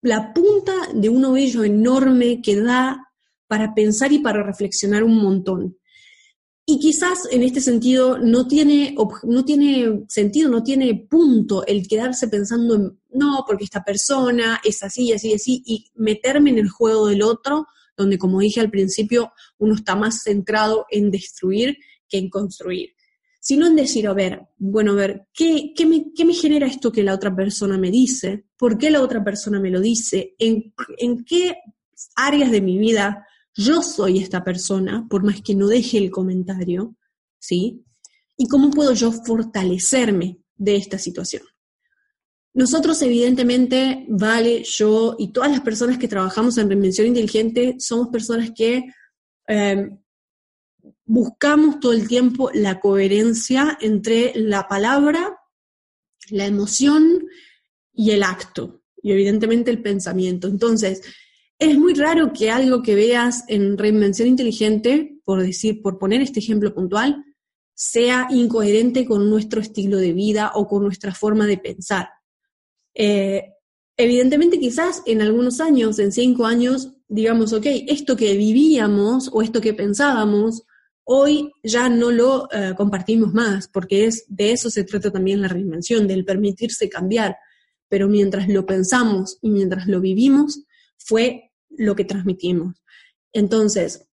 la 0.00 0.32
punta 0.32 0.72
de 0.94 1.10
un 1.10 1.26
ovillo 1.26 1.64
enorme 1.64 2.40
que 2.40 2.56
da 2.56 3.07
para 3.48 3.74
pensar 3.74 4.12
y 4.12 4.20
para 4.20 4.42
reflexionar 4.42 5.02
un 5.02 5.16
montón. 5.16 5.76
Y 6.70 6.78
quizás 6.78 7.20
en 7.30 7.42
este 7.42 7.62
sentido 7.62 8.18
no 8.18 8.46
tiene, 8.46 8.94
no 9.22 9.42
tiene 9.42 10.04
sentido, 10.06 10.50
no 10.50 10.62
tiene 10.62 10.94
punto 10.94 11.64
el 11.66 11.88
quedarse 11.88 12.28
pensando 12.28 12.74
en, 12.74 13.00
no, 13.08 13.42
porque 13.46 13.64
esta 13.64 13.82
persona 13.82 14.60
es 14.62 14.82
así, 14.82 15.10
así, 15.14 15.32
así, 15.32 15.62
y 15.64 15.90
meterme 15.94 16.50
en 16.50 16.58
el 16.58 16.68
juego 16.68 17.06
del 17.06 17.22
otro, 17.22 17.66
donde 17.96 18.18
como 18.18 18.40
dije 18.40 18.60
al 18.60 18.70
principio, 18.70 19.32
uno 19.56 19.76
está 19.76 19.96
más 19.96 20.22
centrado 20.22 20.84
en 20.90 21.10
destruir 21.10 21.78
que 22.06 22.18
en 22.18 22.28
construir. 22.28 22.90
Sino 23.40 23.66
en 23.66 23.74
decir, 23.74 24.06
a 24.06 24.12
ver, 24.12 24.42
bueno, 24.58 24.92
a 24.92 24.96
ver, 24.96 25.26
¿qué, 25.32 25.72
qué, 25.74 25.86
me, 25.86 26.12
¿qué 26.14 26.26
me 26.26 26.34
genera 26.34 26.66
esto 26.66 26.92
que 26.92 27.02
la 27.02 27.14
otra 27.14 27.34
persona 27.34 27.78
me 27.78 27.90
dice? 27.90 28.44
¿Por 28.58 28.76
qué 28.76 28.90
la 28.90 29.00
otra 29.00 29.24
persona 29.24 29.58
me 29.58 29.70
lo 29.70 29.80
dice? 29.80 30.34
¿En, 30.38 30.74
en 30.98 31.24
qué 31.24 31.56
áreas 32.14 32.50
de 32.50 32.60
mi 32.60 32.76
vida 32.76 33.24
yo 33.58 33.82
soy 33.82 34.20
esta 34.20 34.44
persona, 34.44 35.04
por 35.10 35.24
más 35.24 35.42
que 35.42 35.56
no 35.56 35.66
deje 35.66 35.98
el 35.98 36.12
comentario, 36.12 36.94
¿sí? 37.40 37.84
¿Y 38.36 38.46
cómo 38.46 38.70
puedo 38.70 38.94
yo 38.94 39.10
fortalecerme 39.10 40.38
de 40.54 40.76
esta 40.76 40.96
situación? 40.96 41.42
Nosotros, 42.54 43.02
evidentemente, 43.02 44.06
Vale, 44.08 44.62
yo 44.62 45.16
y 45.18 45.32
todas 45.32 45.50
las 45.50 45.60
personas 45.62 45.98
que 45.98 46.06
trabajamos 46.06 46.56
en 46.56 46.68
reinvención 46.68 47.08
inteligente, 47.08 47.74
somos 47.80 48.08
personas 48.10 48.52
que 48.52 48.84
em, 49.48 49.98
buscamos 51.04 51.80
todo 51.80 51.92
el 51.94 52.06
tiempo 52.06 52.52
la 52.54 52.78
coherencia 52.78 53.76
entre 53.80 54.34
la 54.36 54.68
palabra, 54.68 55.36
la 56.30 56.46
emoción 56.46 57.26
y 57.92 58.12
el 58.12 58.22
acto, 58.22 58.82
y 59.02 59.10
evidentemente 59.10 59.72
el 59.72 59.82
pensamiento. 59.82 60.46
Entonces, 60.46 61.02
es 61.58 61.76
muy 61.76 61.94
raro 61.94 62.32
que 62.32 62.50
algo 62.50 62.82
que 62.82 62.94
veas 62.94 63.44
en 63.48 63.76
reinvención 63.76 64.28
inteligente, 64.28 65.18
por 65.24 65.42
decir, 65.42 65.82
por 65.82 65.98
poner 65.98 66.22
este 66.22 66.38
ejemplo 66.38 66.72
puntual, 66.72 67.24
sea 67.74 68.28
incoherente 68.30 69.04
con 69.06 69.28
nuestro 69.28 69.60
estilo 69.60 69.98
de 69.98 70.12
vida 70.12 70.52
o 70.54 70.66
con 70.66 70.82
nuestra 70.82 71.14
forma 71.14 71.46
de 71.46 71.58
pensar. 71.58 72.08
Eh, 72.94 73.54
evidentemente, 73.96 74.58
quizás 74.58 75.02
en 75.06 75.20
algunos 75.20 75.60
años, 75.60 75.98
en 75.98 76.12
cinco 76.12 76.46
años, 76.46 76.92
digamos, 77.08 77.52
ok, 77.52 77.66
esto 77.88 78.16
que 78.16 78.36
vivíamos 78.36 79.30
o 79.32 79.42
esto 79.42 79.60
que 79.60 79.74
pensábamos, 79.74 80.64
hoy 81.04 81.52
ya 81.64 81.88
no 81.88 82.10
lo 82.10 82.48
eh, 82.52 82.74
compartimos 82.76 83.32
más, 83.32 83.68
porque 83.68 84.06
es, 84.06 84.24
de 84.28 84.52
eso 84.52 84.70
se 84.70 84.84
trata 84.84 85.10
también 85.10 85.42
la 85.42 85.48
reinvención, 85.48 86.06
del 86.06 86.24
permitirse 86.24 86.88
cambiar. 86.88 87.36
Pero 87.88 88.08
mientras 88.08 88.48
lo 88.48 88.66
pensamos 88.66 89.38
y 89.40 89.50
mientras 89.50 89.86
lo 89.86 90.00
vivimos, 90.00 90.64
fue 90.98 91.47
lo 91.78 91.96
que 91.96 92.04
transmitimos. 92.04 92.76
Entonces, 93.32 94.08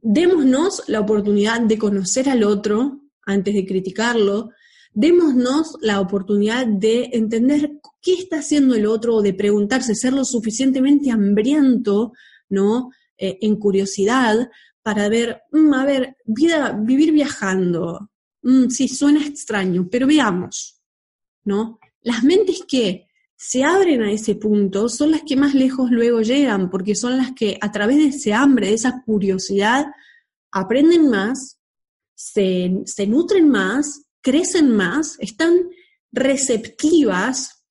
démonos 0.00 0.82
la 0.88 1.00
oportunidad 1.00 1.60
de 1.60 1.78
conocer 1.78 2.28
al 2.28 2.42
otro 2.42 3.00
antes 3.24 3.54
de 3.54 3.64
criticarlo, 3.64 4.50
démonos 4.92 5.76
la 5.80 6.00
oportunidad 6.00 6.66
de 6.66 7.10
entender 7.12 7.78
qué 8.00 8.14
está 8.14 8.38
haciendo 8.38 8.74
el 8.74 8.86
otro 8.86 9.16
o 9.16 9.22
de 9.22 9.32
preguntarse, 9.32 9.94
ser 9.94 10.12
lo 10.12 10.24
suficientemente 10.24 11.10
hambriento, 11.10 12.12
¿no? 12.48 12.90
Eh, 13.16 13.38
en 13.42 13.56
curiosidad 13.56 14.50
para 14.82 15.08
ver, 15.08 15.42
mm, 15.52 15.74
a 15.74 15.84
ver, 15.84 16.16
vida, 16.24 16.72
vivir 16.72 17.12
viajando, 17.12 18.10
mm, 18.42 18.68
sí, 18.68 18.88
suena 18.88 19.24
extraño, 19.24 19.88
pero 19.88 20.06
veamos, 20.08 20.80
¿no? 21.44 21.78
Las 22.02 22.24
mentes 22.24 22.62
que 22.66 23.06
se 23.44 23.64
abren 23.64 24.02
a 24.02 24.12
ese 24.12 24.36
punto 24.36 24.88
son 24.88 25.10
las 25.10 25.22
que 25.22 25.34
más 25.34 25.52
lejos 25.52 25.90
luego 25.90 26.20
llegan, 26.20 26.70
porque 26.70 26.94
son 26.94 27.16
las 27.16 27.32
que 27.32 27.58
a 27.60 27.72
través 27.72 27.96
de 27.96 28.06
ese 28.06 28.32
hambre, 28.32 28.68
de 28.68 28.74
esa 28.74 29.02
curiosidad, 29.02 29.86
aprenden 30.52 31.10
más, 31.10 31.58
se, 32.14 32.70
nutren 33.08 33.48
más 33.48 34.04
crecen 34.20 34.70
más, 34.70 35.16
están 35.18 35.54
receptivas 36.12 37.64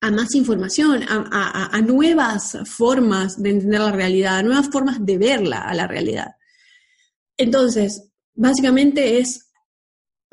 a 0.00 0.12
más 0.12 0.36
información, 0.36 1.02
a, 1.08 1.80
nuevas 1.84 2.56
formas 2.64 3.42
de 3.42 3.50
entender 3.50 3.80
la 3.80 3.90
realidad, 3.90 4.38
a 4.38 4.42
nuevas 4.44 4.70
formas 4.70 5.04
de 5.04 5.18
verla 5.18 5.62
a 5.62 5.74
la 5.74 5.88
realidad. 5.88 6.36
Entonces, 7.36 8.12
básicamente 8.34 9.18
es 9.18 9.50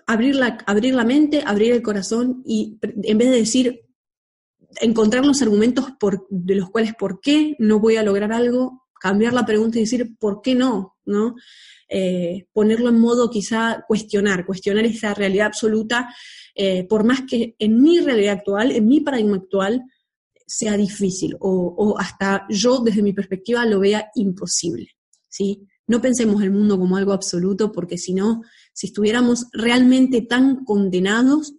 abrir 0.05 0.35
la, 0.35 0.59
abrir 0.67 0.93
la 0.93 1.05
mente, 1.05 1.41
abrir 1.43 1.71
el 1.71 1.81
corazón 1.81 2.43
y 2.45 2.77
en 2.83 3.17
vez 3.17 3.31
de 3.31 3.37
decir, 3.37 3.86
encontrar 4.81 5.25
los 5.25 5.41
argumentos 5.41 5.85
por, 5.99 6.27
de 6.29 6.55
los 6.55 6.69
cuales 6.69 6.93
por 6.95 7.19
qué 7.21 7.55
no 7.59 7.79
voy 7.79 7.95
a 7.97 8.03
lograr 8.03 8.31
algo, 8.31 8.85
cambiar 8.99 9.33
la 9.33 9.45
pregunta 9.45 9.77
y 9.77 9.81
decir, 9.81 10.15
¿por 10.17 10.41
qué 10.41 10.55
no? 10.55 10.95
¿No? 11.05 11.35
Eh, 11.89 12.47
ponerlo 12.51 12.89
en 12.89 12.99
modo 12.99 13.29
quizá 13.29 13.85
cuestionar, 13.87 14.45
cuestionar 14.45 14.85
esa 14.85 15.13
realidad 15.13 15.47
absoluta, 15.47 16.13
eh, 16.53 16.83
por 16.83 17.03
más 17.03 17.21
que 17.21 17.55
en 17.59 17.81
mi 17.81 17.99
realidad 17.99 18.39
actual, 18.39 18.71
en 18.71 18.87
mi 18.87 18.99
paradigma 18.99 19.37
actual, 19.37 19.83
sea 20.45 20.75
difícil 20.77 21.35
o, 21.39 21.75
o, 21.77 21.99
hasta 21.99 22.45
yo 22.49 22.79
desde 22.79 23.01
mi 23.01 23.13
perspectiva 23.13 23.65
lo 23.65 23.79
vea 23.79 24.09
imposible. 24.15 24.89
¿sí? 25.27 25.67
No 25.87 26.01
pensemos 26.01 26.41
el 26.41 26.51
mundo 26.51 26.77
como 26.77 26.97
algo 26.97 27.13
absoluto 27.13 27.71
porque 27.71 27.97
si 27.97 28.13
no, 28.13 28.41
si 28.73 28.87
estuviéramos 28.87 29.47
realmente 29.53 30.21
tan 30.21 30.65
condenados, 30.65 31.53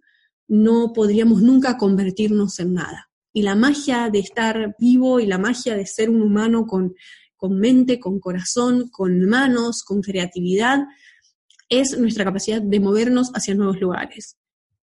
no 0.49 0.93
podríamos 0.93 1.43
nunca 1.43 1.77
convertirnos 1.77 2.59
en 2.59 2.75
nada. 2.75 3.11
Y 3.33 3.43
la 3.43 3.55
magia 3.55 4.11
de 4.11 4.19
estar 4.19 4.75
vivo 4.79 5.21
y 5.21 5.27
la 5.27 5.39
magia 5.39 5.77
de 5.77 5.87
ser 5.87 6.11
un 6.11 6.23
humano 6.23 6.67
con 6.67 6.95
con 7.39 7.57
mente, 7.59 7.99
con 7.99 8.19
corazón, 8.19 8.91
con 8.91 9.25
manos, 9.25 9.83
con 9.85 10.03
creatividad, 10.03 10.81
es 11.71 11.97
nuestra 11.99 12.25
capacidad 12.25 12.61
de 12.61 12.81
movernos 12.81 13.31
hacia 13.33 13.55
nuevos 13.55 13.81
lugares. 13.81 14.37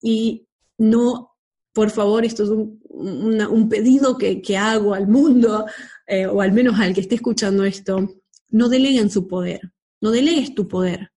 Y 0.01 0.47
no, 0.79 1.31
por 1.73 1.91
favor, 1.91 2.25
esto 2.25 2.45
es 2.45 2.51
un, 2.51 3.69
pedido 3.69 4.19
que, 4.19 4.57
hago 4.57 4.95
al 4.95 5.09
mundo, 5.09 5.65
eh, 6.07 6.27
o 6.27 6.43
al 6.43 6.53
menos 6.53 6.79
al 6.79 6.95
que 6.95 7.01
esté 7.01 7.15
escuchando 7.15 7.65
esto, 7.65 8.07
no 8.51 8.69
deleguen 8.69 9.11
su 9.11 9.27
poder, 9.27 9.73
no 10.01 10.11
delegues 10.11 10.55
tu 10.55 10.69
poder. 10.69 11.11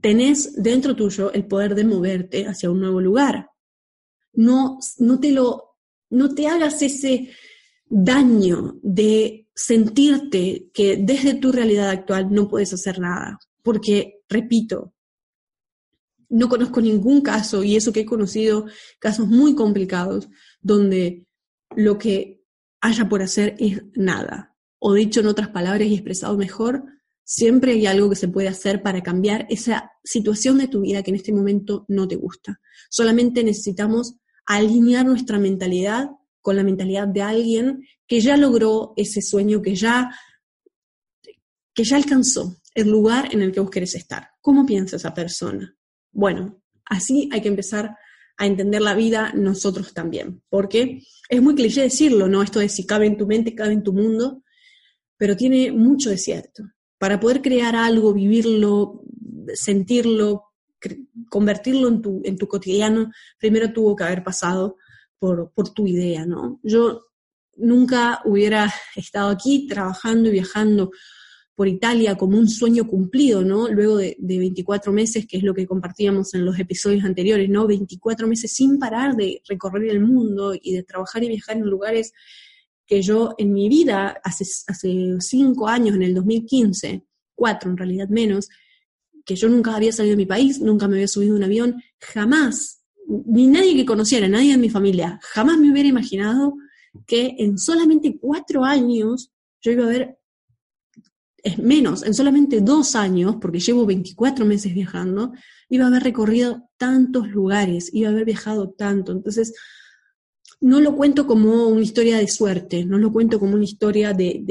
Tenés 0.00 0.62
dentro 0.62 0.94
tuyo 0.94 1.32
el 1.32 1.46
poder 1.46 1.74
de 1.74 1.84
moverte 1.84 2.46
hacia 2.46 2.70
un 2.70 2.80
nuevo 2.80 3.00
lugar. 3.00 3.49
No, 4.32 4.78
no 4.98 5.20
te 5.20 5.32
lo, 5.32 5.76
no 6.10 6.34
te 6.34 6.46
hagas 6.46 6.82
ese 6.82 7.30
daño 7.86 8.78
de 8.82 9.48
sentirte 9.54 10.70
que 10.72 10.96
desde 10.96 11.34
tu 11.34 11.52
realidad 11.52 11.90
actual 11.90 12.32
no 12.32 12.48
puedes 12.48 12.72
hacer 12.72 12.98
nada. 13.00 13.38
Porque, 13.62 14.22
repito, 14.28 14.94
no 16.30 16.48
conozco 16.48 16.80
ningún 16.80 17.20
caso, 17.20 17.62
y 17.64 17.76
eso 17.76 17.92
que 17.92 18.00
he 18.00 18.06
conocido, 18.06 18.66
casos 18.98 19.28
muy 19.28 19.54
complicados, 19.54 20.28
donde 20.60 21.26
lo 21.76 21.98
que 21.98 22.42
haya 22.80 23.08
por 23.08 23.22
hacer 23.22 23.56
es 23.58 23.82
nada. 23.94 24.56
O 24.78 24.94
dicho 24.94 25.20
en 25.20 25.26
otras 25.26 25.48
palabras 25.48 25.88
y 25.88 25.94
expresado 25.94 26.36
mejor, 26.38 26.84
siempre 27.24 27.72
hay 27.72 27.86
algo 27.86 28.08
que 28.08 28.16
se 28.16 28.28
puede 28.28 28.48
hacer 28.48 28.82
para 28.82 29.02
cambiar 29.02 29.46
esa 29.50 29.90
situación 30.02 30.58
de 30.58 30.68
tu 30.68 30.80
vida 30.80 31.02
que 31.02 31.10
en 31.10 31.16
este 31.16 31.32
momento 31.32 31.84
no 31.88 32.08
te 32.08 32.16
gusta. 32.16 32.60
Solamente 32.88 33.44
necesitamos 33.44 34.16
alinear 34.46 35.06
nuestra 35.06 35.38
mentalidad 35.38 36.10
con 36.40 36.56
la 36.56 36.62
mentalidad 36.62 37.06
de 37.08 37.22
alguien 37.22 37.86
que 38.06 38.20
ya 38.20 38.36
logró 38.36 38.92
ese 38.96 39.22
sueño, 39.22 39.62
que 39.62 39.74
ya, 39.74 40.10
que 41.74 41.84
ya 41.84 41.96
alcanzó 41.96 42.60
el 42.74 42.88
lugar 42.88 43.28
en 43.32 43.42
el 43.42 43.52
que 43.52 43.60
vos 43.60 43.70
querés 43.70 43.94
estar. 43.94 44.30
¿Cómo 44.40 44.64
piensa 44.64 44.96
esa 44.96 45.12
persona? 45.12 45.76
Bueno, 46.12 46.62
así 46.86 47.28
hay 47.32 47.40
que 47.40 47.48
empezar 47.48 47.96
a 48.36 48.46
entender 48.46 48.80
la 48.80 48.94
vida 48.94 49.32
nosotros 49.34 49.92
también, 49.92 50.42
porque 50.48 51.02
es 51.28 51.42
muy 51.42 51.54
cliché 51.54 51.82
decirlo, 51.82 52.26
¿no? 52.26 52.42
Esto 52.42 52.60
de 52.60 52.68
si 52.68 52.86
cabe 52.86 53.06
en 53.06 53.18
tu 53.18 53.26
mente, 53.26 53.54
cabe 53.54 53.74
en 53.74 53.82
tu 53.82 53.92
mundo, 53.92 54.42
pero 55.16 55.36
tiene 55.36 55.72
mucho 55.72 56.08
de 56.08 56.16
cierto. 56.16 56.64
Para 56.98 57.20
poder 57.20 57.42
crear 57.42 57.76
algo, 57.76 58.14
vivirlo, 58.14 59.02
sentirlo, 59.52 60.44
convertirlo 61.30 61.88
en 61.88 62.02
tu, 62.02 62.20
en 62.24 62.36
tu 62.36 62.46
cotidiano, 62.46 63.10
primero 63.38 63.72
tuvo 63.72 63.96
que 63.96 64.04
haber 64.04 64.22
pasado 64.22 64.76
por, 65.18 65.50
tu 65.74 65.86
idea, 65.86 66.26
¿no? 66.26 66.60
Yo 66.62 67.06
nunca 67.56 68.20
hubiera 68.24 68.72
estado 68.96 69.28
aquí 69.30 69.66
trabajando 69.66 70.28
y 70.28 70.32
viajando 70.32 70.90
por 71.54 71.68
Italia 71.68 72.16
como 72.16 72.38
un 72.38 72.48
sueño 72.48 72.86
cumplido, 72.86 73.42
¿no? 73.42 73.68
Luego 73.68 73.98
de, 73.98 74.16
24 74.18 74.92
meses, 74.92 75.26
que 75.26 75.36
es 75.36 75.42
lo 75.42 75.54
que 75.54 75.66
compartíamos 75.66 76.32
en 76.34 76.46
los 76.46 76.58
episodios 76.58 77.04
anteriores, 77.04 77.48
¿no? 77.50 77.66
24 77.66 78.26
meses 78.26 78.52
sin 78.52 78.78
parar 78.78 79.14
de 79.14 79.42
recorrer 79.46 79.90
el 79.90 80.00
mundo 80.00 80.54
y 80.60 80.72
de 80.72 80.82
trabajar 80.82 81.22
y 81.22 81.28
viajar 81.28 81.58
en 81.58 81.64
lugares 81.64 82.12
que 82.86 83.02
yo 83.02 83.34
en 83.38 83.52
mi 83.52 83.68
vida, 83.68 84.20
hace, 84.24 84.44
hace 84.66 85.16
cinco 85.20 85.68
años, 85.68 85.94
en 85.94 86.02
el 86.02 86.14
2015, 86.14 87.04
cuatro 87.34 87.70
en 87.70 87.76
realidad 87.76 88.08
menos, 88.08 88.48
que 89.30 89.36
yo 89.36 89.48
nunca 89.48 89.76
había 89.76 89.92
salido 89.92 90.14
de 90.14 90.24
mi 90.24 90.26
país, 90.26 90.60
nunca 90.60 90.88
me 90.88 90.96
había 90.96 91.06
subido 91.06 91.36
un 91.36 91.44
avión, 91.44 91.80
jamás 92.00 92.82
ni 93.06 93.46
nadie 93.46 93.76
que 93.76 93.86
conociera, 93.86 94.26
nadie 94.26 94.50
de 94.50 94.58
mi 94.58 94.70
familia, 94.70 95.20
jamás 95.22 95.56
me 95.56 95.70
hubiera 95.70 95.88
imaginado 95.88 96.56
que 97.06 97.36
en 97.38 97.56
solamente 97.56 98.18
cuatro 98.20 98.64
años 98.64 99.30
yo 99.62 99.70
iba 99.70 99.84
a 99.84 99.88
ver, 99.88 100.18
es 101.44 101.60
menos, 101.60 102.02
en 102.02 102.12
solamente 102.12 102.60
dos 102.60 102.96
años, 102.96 103.36
porque 103.40 103.60
llevo 103.60 103.86
24 103.86 104.44
meses 104.44 104.74
viajando, 104.74 105.32
iba 105.68 105.84
a 105.84 105.88
haber 105.88 106.02
recorrido 106.02 106.68
tantos 106.76 107.28
lugares, 107.28 107.88
iba 107.92 108.08
a 108.08 108.12
haber 108.12 108.24
viajado 108.24 108.70
tanto. 108.70 109.12
Entonces, 109.12 109.54
no 110.60 110.80
lo 110.80 110.96
cuento 110.96 111.28
como 111.28 111.68
una 111.68 111.82
historia 111.82 112.18
de 112.18 112.26
suerte, 112.26 112.84
no 112.84 112.98
lo 112.98 113.12
cuento 113.12 113.38
como 113.38 113.54
una 113.54 113.62
historia 113.62 114.12
de, 114.12 114.42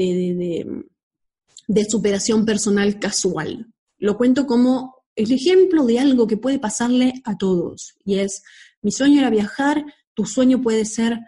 de 1.68 1.84
superación 1.84 2.46
personal 2.46 2.98
casual. 2.98 3.69
Lo 4.00 4.16
cuento 4.16 4.46
como 4.46 4.96
el 5.14 5.30
ejemplo 5.32 5.86
de 5.86 5.98
algo 5.98 6.26
que 6.26 6.36
puede 6.36 6.58
pasarle 6.58 7.20
a 7.24 7.36
todos. 7.36 7.94
Y 8.04 8.18
es, 8.18 8.42
mi 8.82 8.90
sueño 8.90 9.20
era 9.20 9.30
viajar, 9.30 9.84
tu 10.14 10.24
sueño 10.24 10.60
puede 10.62 10.84
ser 10.84 11.20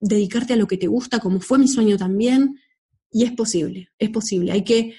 dedicarte 0.00 0.54
a 0.54 0.56
lo 0.56 0.66
que 0.66 0.78
te 0.78 0.86
gusta, 0.86 1.18
como 1.18 1.40
fue 1.40 1.58
mi 1.58 1.68
sueño 1.68 1.96
también, 1.96 2.56
y 3.10 3.24
es 3.24 3.32
posible, 3.32 3.90
es 3.98 4.10
posible. 4.10 4.52
Hay 4.52 4.64
que, 4.64 4.94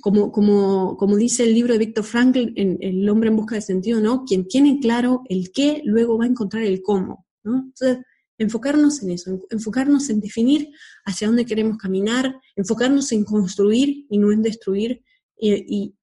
como, 0.00 0.30
como, 0.30 0.96
como 0.96 1.16
dice 1.16 1.44
el 1.44 1.54
libro 1.54 1.72
de 1.72 1.78
Víctor 1.78 2.04
Frankl, 2.04 2.52
en 2.54 2.78
El 2.80 3.08
hombre 3.08 3.28
en 3.28 3.36
busca 3.36 3.54
de 3.54 3.62
sentido, 3.62 4.00
¿no? 4.00 4.24
Quien 4.24 4.46
tiene 4.46 4.78
claro 4.78 5.22
el 5.28 5.50
qué, 5.52 5.82
luego 5.84 6.18
va 6.18 6.24
a 6.24 6.28
encontrar 6.28 6.62
el 6.62 6.82
cómo, 6.82 7.26
¿no? 7.44 7.64
Entonces, 7.66 8.04
enfocarnos 8.38 9.02
en 9.02 9.10
eso, 9.10 9.40
enfocarnos 9.50 10.10
en 10.10 10.20
definir 10.20 10.70
hacia 11.06 11.26
dónde 11.26 11.46
queremos 11.46 11.78
caminar, 11.78 12.38
enfocarnos 12.54 13.10
en 13.12 13.24
construir 13.24 14.06
y 14.10 14.18
no 14.18 14.30
en 14.30 14.42
destruir, 14.42 15.02
y, 15.38 15.52
y 15.52 15.94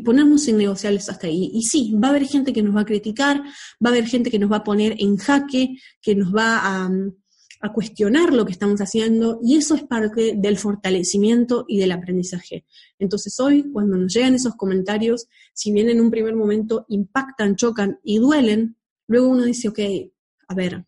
ponernos 0.00 0.48
en 0.48 0.56
negociables 0.56 1.08
hasta 1.08 1.26
ahí. 1.26 1.50
Y 1.52 1.62
sí, 1.62 1.94
va 2.02 2.08
a 2.08 2.10
haber 2.10 2.24
gente 2.24 2.52
que 2.52 2.62
nos 2.62 2.74
va 2.74 2.80
a 2.80 2.86
criticar, 2.86 3.42
va 3.42 3.90
a 3.90 3.92
haber 3.92 4.06
gente 4.06 4.30
que 4.30 4.38
nos 4.38 4.50
va 4.50 4.56
a 4.56 4.64
poner 4.64 4.96
en 4.98 5.16
jaque, 5.16 5.76
que 6.00 6.14
nos 6.14 6.34
va 6.34 6.58
a, 6.58 6.90
a 7.60 7.72
cuestionar 7.72 8.32
lo 8.32 8.44
que 8.44 8.52
estamos 8.52 8.80
haciendo, 8.80 9.38
y 9.42 9.56
eso 9.56 9.74
es 9.74 9.84
parte 9.84 10.34
del 10.36 10.58
fortalecimiento 10.58 11.64
y 11.68 11.78
del 11.78 11.92
aprendizaje. 11.92 12.64
Entonces 12.98 13.38
hoy, 13.38 13.70
cuando 13.72 13.96
nos 13.96 14.12
llegan 14.12 14.34
esos 14.34 14.56
comentarios, 14.56 15.28
si 15.52 15.72
bien 15.72 15.88
en 15.88 16.00
un 16.00 16.10
primer 16.10 16.34
momento 16.34 16.86
impactan, 16.88 17.54
chocan 17.54 18.00
y 18.02 18.18
duelen, 18.18 18.76
luego 19.06 19.28
uno 19.28 19.44
dice, 19.44 19.68
ok, 19.68 19.78
a 20.48 20.54
ver, 20.54 20.84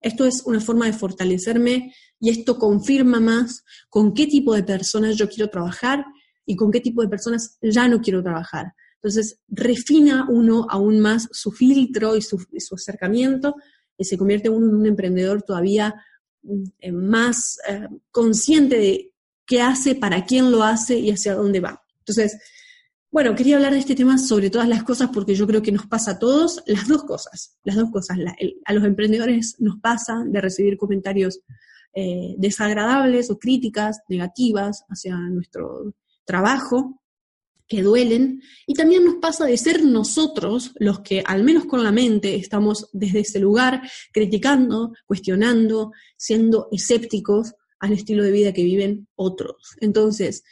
esto 0.00 0.24
es 0.24 0.42
una 0.46 0.60
forma 0.60 0.86
de 0.86 0.92
fortalecerme 0.92 1.92
y 2.20 2.30
esto 2.30 2.58
confirma 2.58 3.20
más 3.20 3.64
con 3.90 4.14
qué 4.14 4.26
tipo 4.26 4.54
de 4.54 4.62
personas 4.62 5.16
yo 5.16 5.28
quiero 5.28 5.50
trabajar 5.50 6.06
y 6.46 6.56
con 6.56 6.70
qué 6.70 6.80
tipo 6.80 7.02
de 7.02 7.08
personas 7.08 7.58
ya 7.60 7.88
no 7.88 8.00
quiero 8.00 8.22
trabajar. 8.22 8.72
Entonces, 8.94 9.40
refina 9.48 10.26
uno 10.30 10.66
aún 10.70 11.00
más 11.00 11.28
su 11.32 11.52
filtro 11.52 12.16
y 12.16 12.22
su, 12.22 12.38
acercamiento 12.72 13.56
y 13.98 14.04
se 14.04 14.16
convierte 14.16 14.48
uno 14.48 14.68
en 14.68 14.76
un 14.76 14.86
emprendedor 14.86 15.42
todavía 15.42 15.94
mm, 16.42 16.64
eh, 16.80 16.92
más 16.92 17.58
eh, 17.68 17.88
consciente 18.10 18.78
de 18.78 19.12
qué 19.44 19.60
hace, 19.60 19.94
para 19.94 20.24
quién 20.24 20.50
lo 20.50 20.62
hace 20.62 20.98
y 20.98 21.10
hacia 21.10 21.34
dónde 21.34 21.60
va. 21.60 21.82
Entonces, 21.98 22.38
bueno, 23.10 23.34
quería 23.34 23.56
hablar 23.56 23.72
de 23.72 23.78
este 23.78 23.94
tema 23.94 24.18
sobre 24.18 24.50
todas 24.50 24.68
las 24.68 24.82
cosas 24.82 25.10
porque 25.12 25.34
yo 25.34 25.46
creo 25.46 25.62
que 25.62 25.72
nos 25.72 25.86
pasa 25.86 26.12
a 26.12 26.18
todos 26.18 26.62
las 26.66 26.86
dos 26.88 27.04
cosas, 27.04 27.56
las 27.64 27.76
dos 27.76 27.90
cosas. 27.90 28.18
a 28.64 28.72
los 28.72 28.84
emprendedores 28.84 29.56
nos 29.58 29.80
pasa 29.80 30.22
de 30.26 30.40
recibir 30.40 30.76
comentarios 30.76 31.40
eh, 31.94 32.34
desagradables 32.36 33.30
o 33.30 33.38
críticas 33.38 34.00
negativas 34.08 34.84
hacia 34.88 35.16
nuestro 35.16 35.94
trabajo 36.26 37.00
que 37.68 37.82
duelen, 37.82 38.42
y 38.66 38.74
también 38.74 39.04
nos 39.04 39.16
pasa 39.16 39.44
de 39.44 39.56
ser 39.56 39.84
nosotros 39.84 40.72
los 40.76 41.00
que, 41.00 41.22
al 41.26 41.42
menos 41.42 41.64
con 41.64 41.82
la 41.82 41.90
mente, 41.90 42.36
estamos 42.36 42.88
desde 42.92 43.20
ese 43.20 43.40
lugar 43.40 43.82
criticando, 44.12 44.92
cuestionando, 45.04 45.92
siendo 46.16 46.68
escépticos 46.70 47.54
al 47.80 47.92
estilo 47.92 48.22
de 48.22 48.30
vida 48.30 48.52
que 48.52 48.62
viven 48.62 49.08
otros. 49.16 49.76
Entonces, 49.80 50.44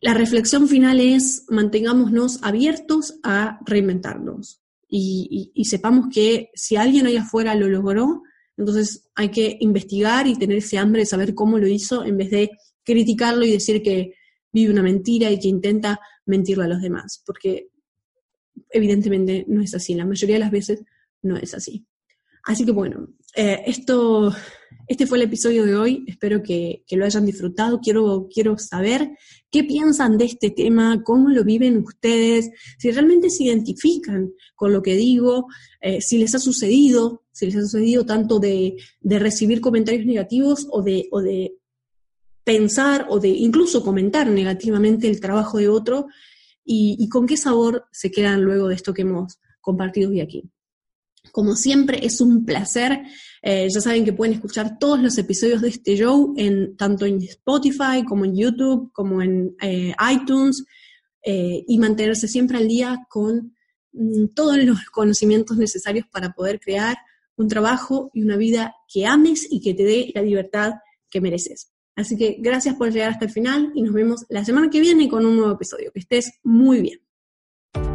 la 0.00 0.14
reflexión 0.14 0.68
final 0.68 0.98
es 0.98 1.44
mantengámonos 1.48 2.40
abiertos 2.42 3.20
a 3.22 3.60
reinventarnos. 3.64 4.60
y, 4.88 5.50
y 5.54 5.64
sepamos 5.64 6.06
que 6.12 6.50
si 6.54 6.76
alguien 6.76 7.06
allá 7.06 7.22
afuera 7.22 7.54
lo 7.56 7.68
logró, 7.68 8.22
entonces 8.56 9.08
hay 9.16 9.30
que 9.30 9.56
investigar 9.60 10.28
y 10.28 10.36
tener 10.36 10.58
ese 10.58 10.78
hambre 10.78 11.02
de 11.02 11.06
saber 11.06 11.34
cómo 11.34 11.58
lo 11.58 11.66
hizo 11.66 12.04
en 12.04 12.16
vez 12.16 12.30
de 12.30 12.50
criticarlo 12.84 13.44
y 13.44 13.50
decir 13.50 13.82
que 13.82 14.14
vive 14.54 14.72
una 14.72 14.82
mentira 14.82 15.30
y 15.30 15.38
que 15.38 15.48
intenta 15.48 16.00
mentirle 16.24 16.64
a 16.64 16.68
los 16.68 16.80
demás, 16.80 17.22
porque 17.26 17.68
evidentemente 18.70 19.44
no 19.48 19.60
es 19.60 19.74
así, 19.74 19.94
la 19.94 20.06
mayoría 20.06 20.36
de 20.36 20.40
las 20.40 20.50
veces 20.50 20.84
no 21.22 21.36
es 21.36 21.52
así. 21.54 21.84
Así 22.44 22.64
que 22.64 22.72
bueno, 22.72 23.08
eh, 23.34 23.62
esto, 23.66 24.32
este 24.86 25.06
fue 25.06 25.18
el 25.18 25.24
episodio 25.24 25.64
de 25.64 25.74
hoy, 25.74 26.04
espero 26.06 26.42
que, 26.42 26.84
lo 26.90 27.04
hayan 27.04 27.26
disfrutado, 27.26 27.80
quiero, 27.80 28.28
quiero 28.32 28.58
saber 28.58 29.10
qué 29.50 29.64
piensan 29.64 30.18
de 30.18 30.26
este 30.26 30.50
tema, 30.50 31.02
cómo 31.02 31.30
lo 31.30 31.42
viven 31.42 31.78
ustedes, 31.78 32.50
si 32.78 32.90
realmente 32.90 33.30
se 33.30 33.44
identifican 33.44 34.32
con 34.54 34.72
lo 34.72 34.82
que 34.82 34.94
digo, 34.94 35.46
eh, 35.80 36.00
si 36.00 36.18
les 36.18 36.34
ha 36.34 36.38
sucedido, 36.38 37.24
si 37.32 37.46
les 37.46 37.56
ha 37.56 37.62
sucedido 37.62 38.04
tanto 38.04 38.38
de, 38.38 38.76
recibir 39.02 39.60
comentarios 39.60 40.06
negativos 40.06 40.68
de, 40.84 41.08
o 41.10 41.22
de 41.22 41.56
pensar 42.44 43.06
o 43.08 43.18
de 43.18 43.28
incluso 43.28 43.82
comentar 43.82 44.28
negativamente 44.28 45.08
el 45.08 45.20
trabajo 45.20 45.58
de 45.58 45.68
otro 45.68 46.06
y, 46.64 47.08
con 47.08 47.26
qué 47.26 47.36
sabor 47.36 47.86
se 47.92 48.10
quedan 48.10 48.42
luego 48.42 48.68
de 48.68 48.74
esto 48.74 48.94
que 48.94 49.02
hemos 49.02 49.38
compartido 49.60 50.10
hoy 50.10 50.20
aquí. 50.20 50.50
Como 51.32 51.56
siempre, 51.56 52.04
es 52.04 52.20
un 52.20 52.44
placer. 52.44 53.02
Eh, 53.42 53.68
ya 53.72 53.80
saben 53.80 54.04
que 54.04 54.12
pueden 54.12 54.34
escuchar 54.34 54.78
todos 54.78 55.00
los 55.00 55.18
episodios 55.18 55.60
de 55.60 55.68
este 55.68 55.96
show 55.96 56.32
en, 56.36 56.76
tanto 56.76 57.04
en 57.04 57.22
Spotify 57.22 58.04
como 58.06 58.24
en 58.24 58.36
YouTube, 58.36 58.90
como 58.92 59.20
en 59.20 59.54
eh, 59.60 59.94
iTunes, 60.12 60.64
eh, 61.22 61.64
y 61.66 61.78
mantenerse 61.78 62.28
siempre 62.28 62.58
al 62.58 62.68
día 62.68 63.06
con 63.08 63.54
mm, 63.92 64.28
todos 64.34 64.58
los 64.58 64.84
conocimientos 64.86 65.56
necesarios 65.56 66.06
para 66.10 66.32
poder 66.32 66.60
crear 66.60 66.96
un 67.36 67.48
trabajo 67.48 68.10
y 68.14 68.22
una 68.22 68.36
vida 68.36 68.74
que 68.88 69.06
ames 69.06 69.46
y 69.50 69.60
que 69.60 69.74
te 69.74 69.84
dé 69.84 70.12
la 70.14 70.22
libertad 70.22 70.74
que 71.10 71.20
mereces. 71.20 71.73
Así 71.96 72.16
que 72.16 72.36
gracias 72.40 72.74
por 72.74 72.90
llegar 72.90 73.10
hasta 73.10 73.26
el 73.26 73.30
final 73.30 73.70
y 73.74 73.82
nos 73.82 73.92
vemos 73.92 74.26
la 74.28 74.44
semana 74.44 74.70
que 74.70 74.80
viene 74.80 75.08
con 75.08 75.24
un 75.24 75.36
nuevo 75.36 75.52
episodio. 75.52 75.92
Que 75.92 76.00
estés 76.00 76.40
muy 76.42 76.80
bien. 76.80 76.98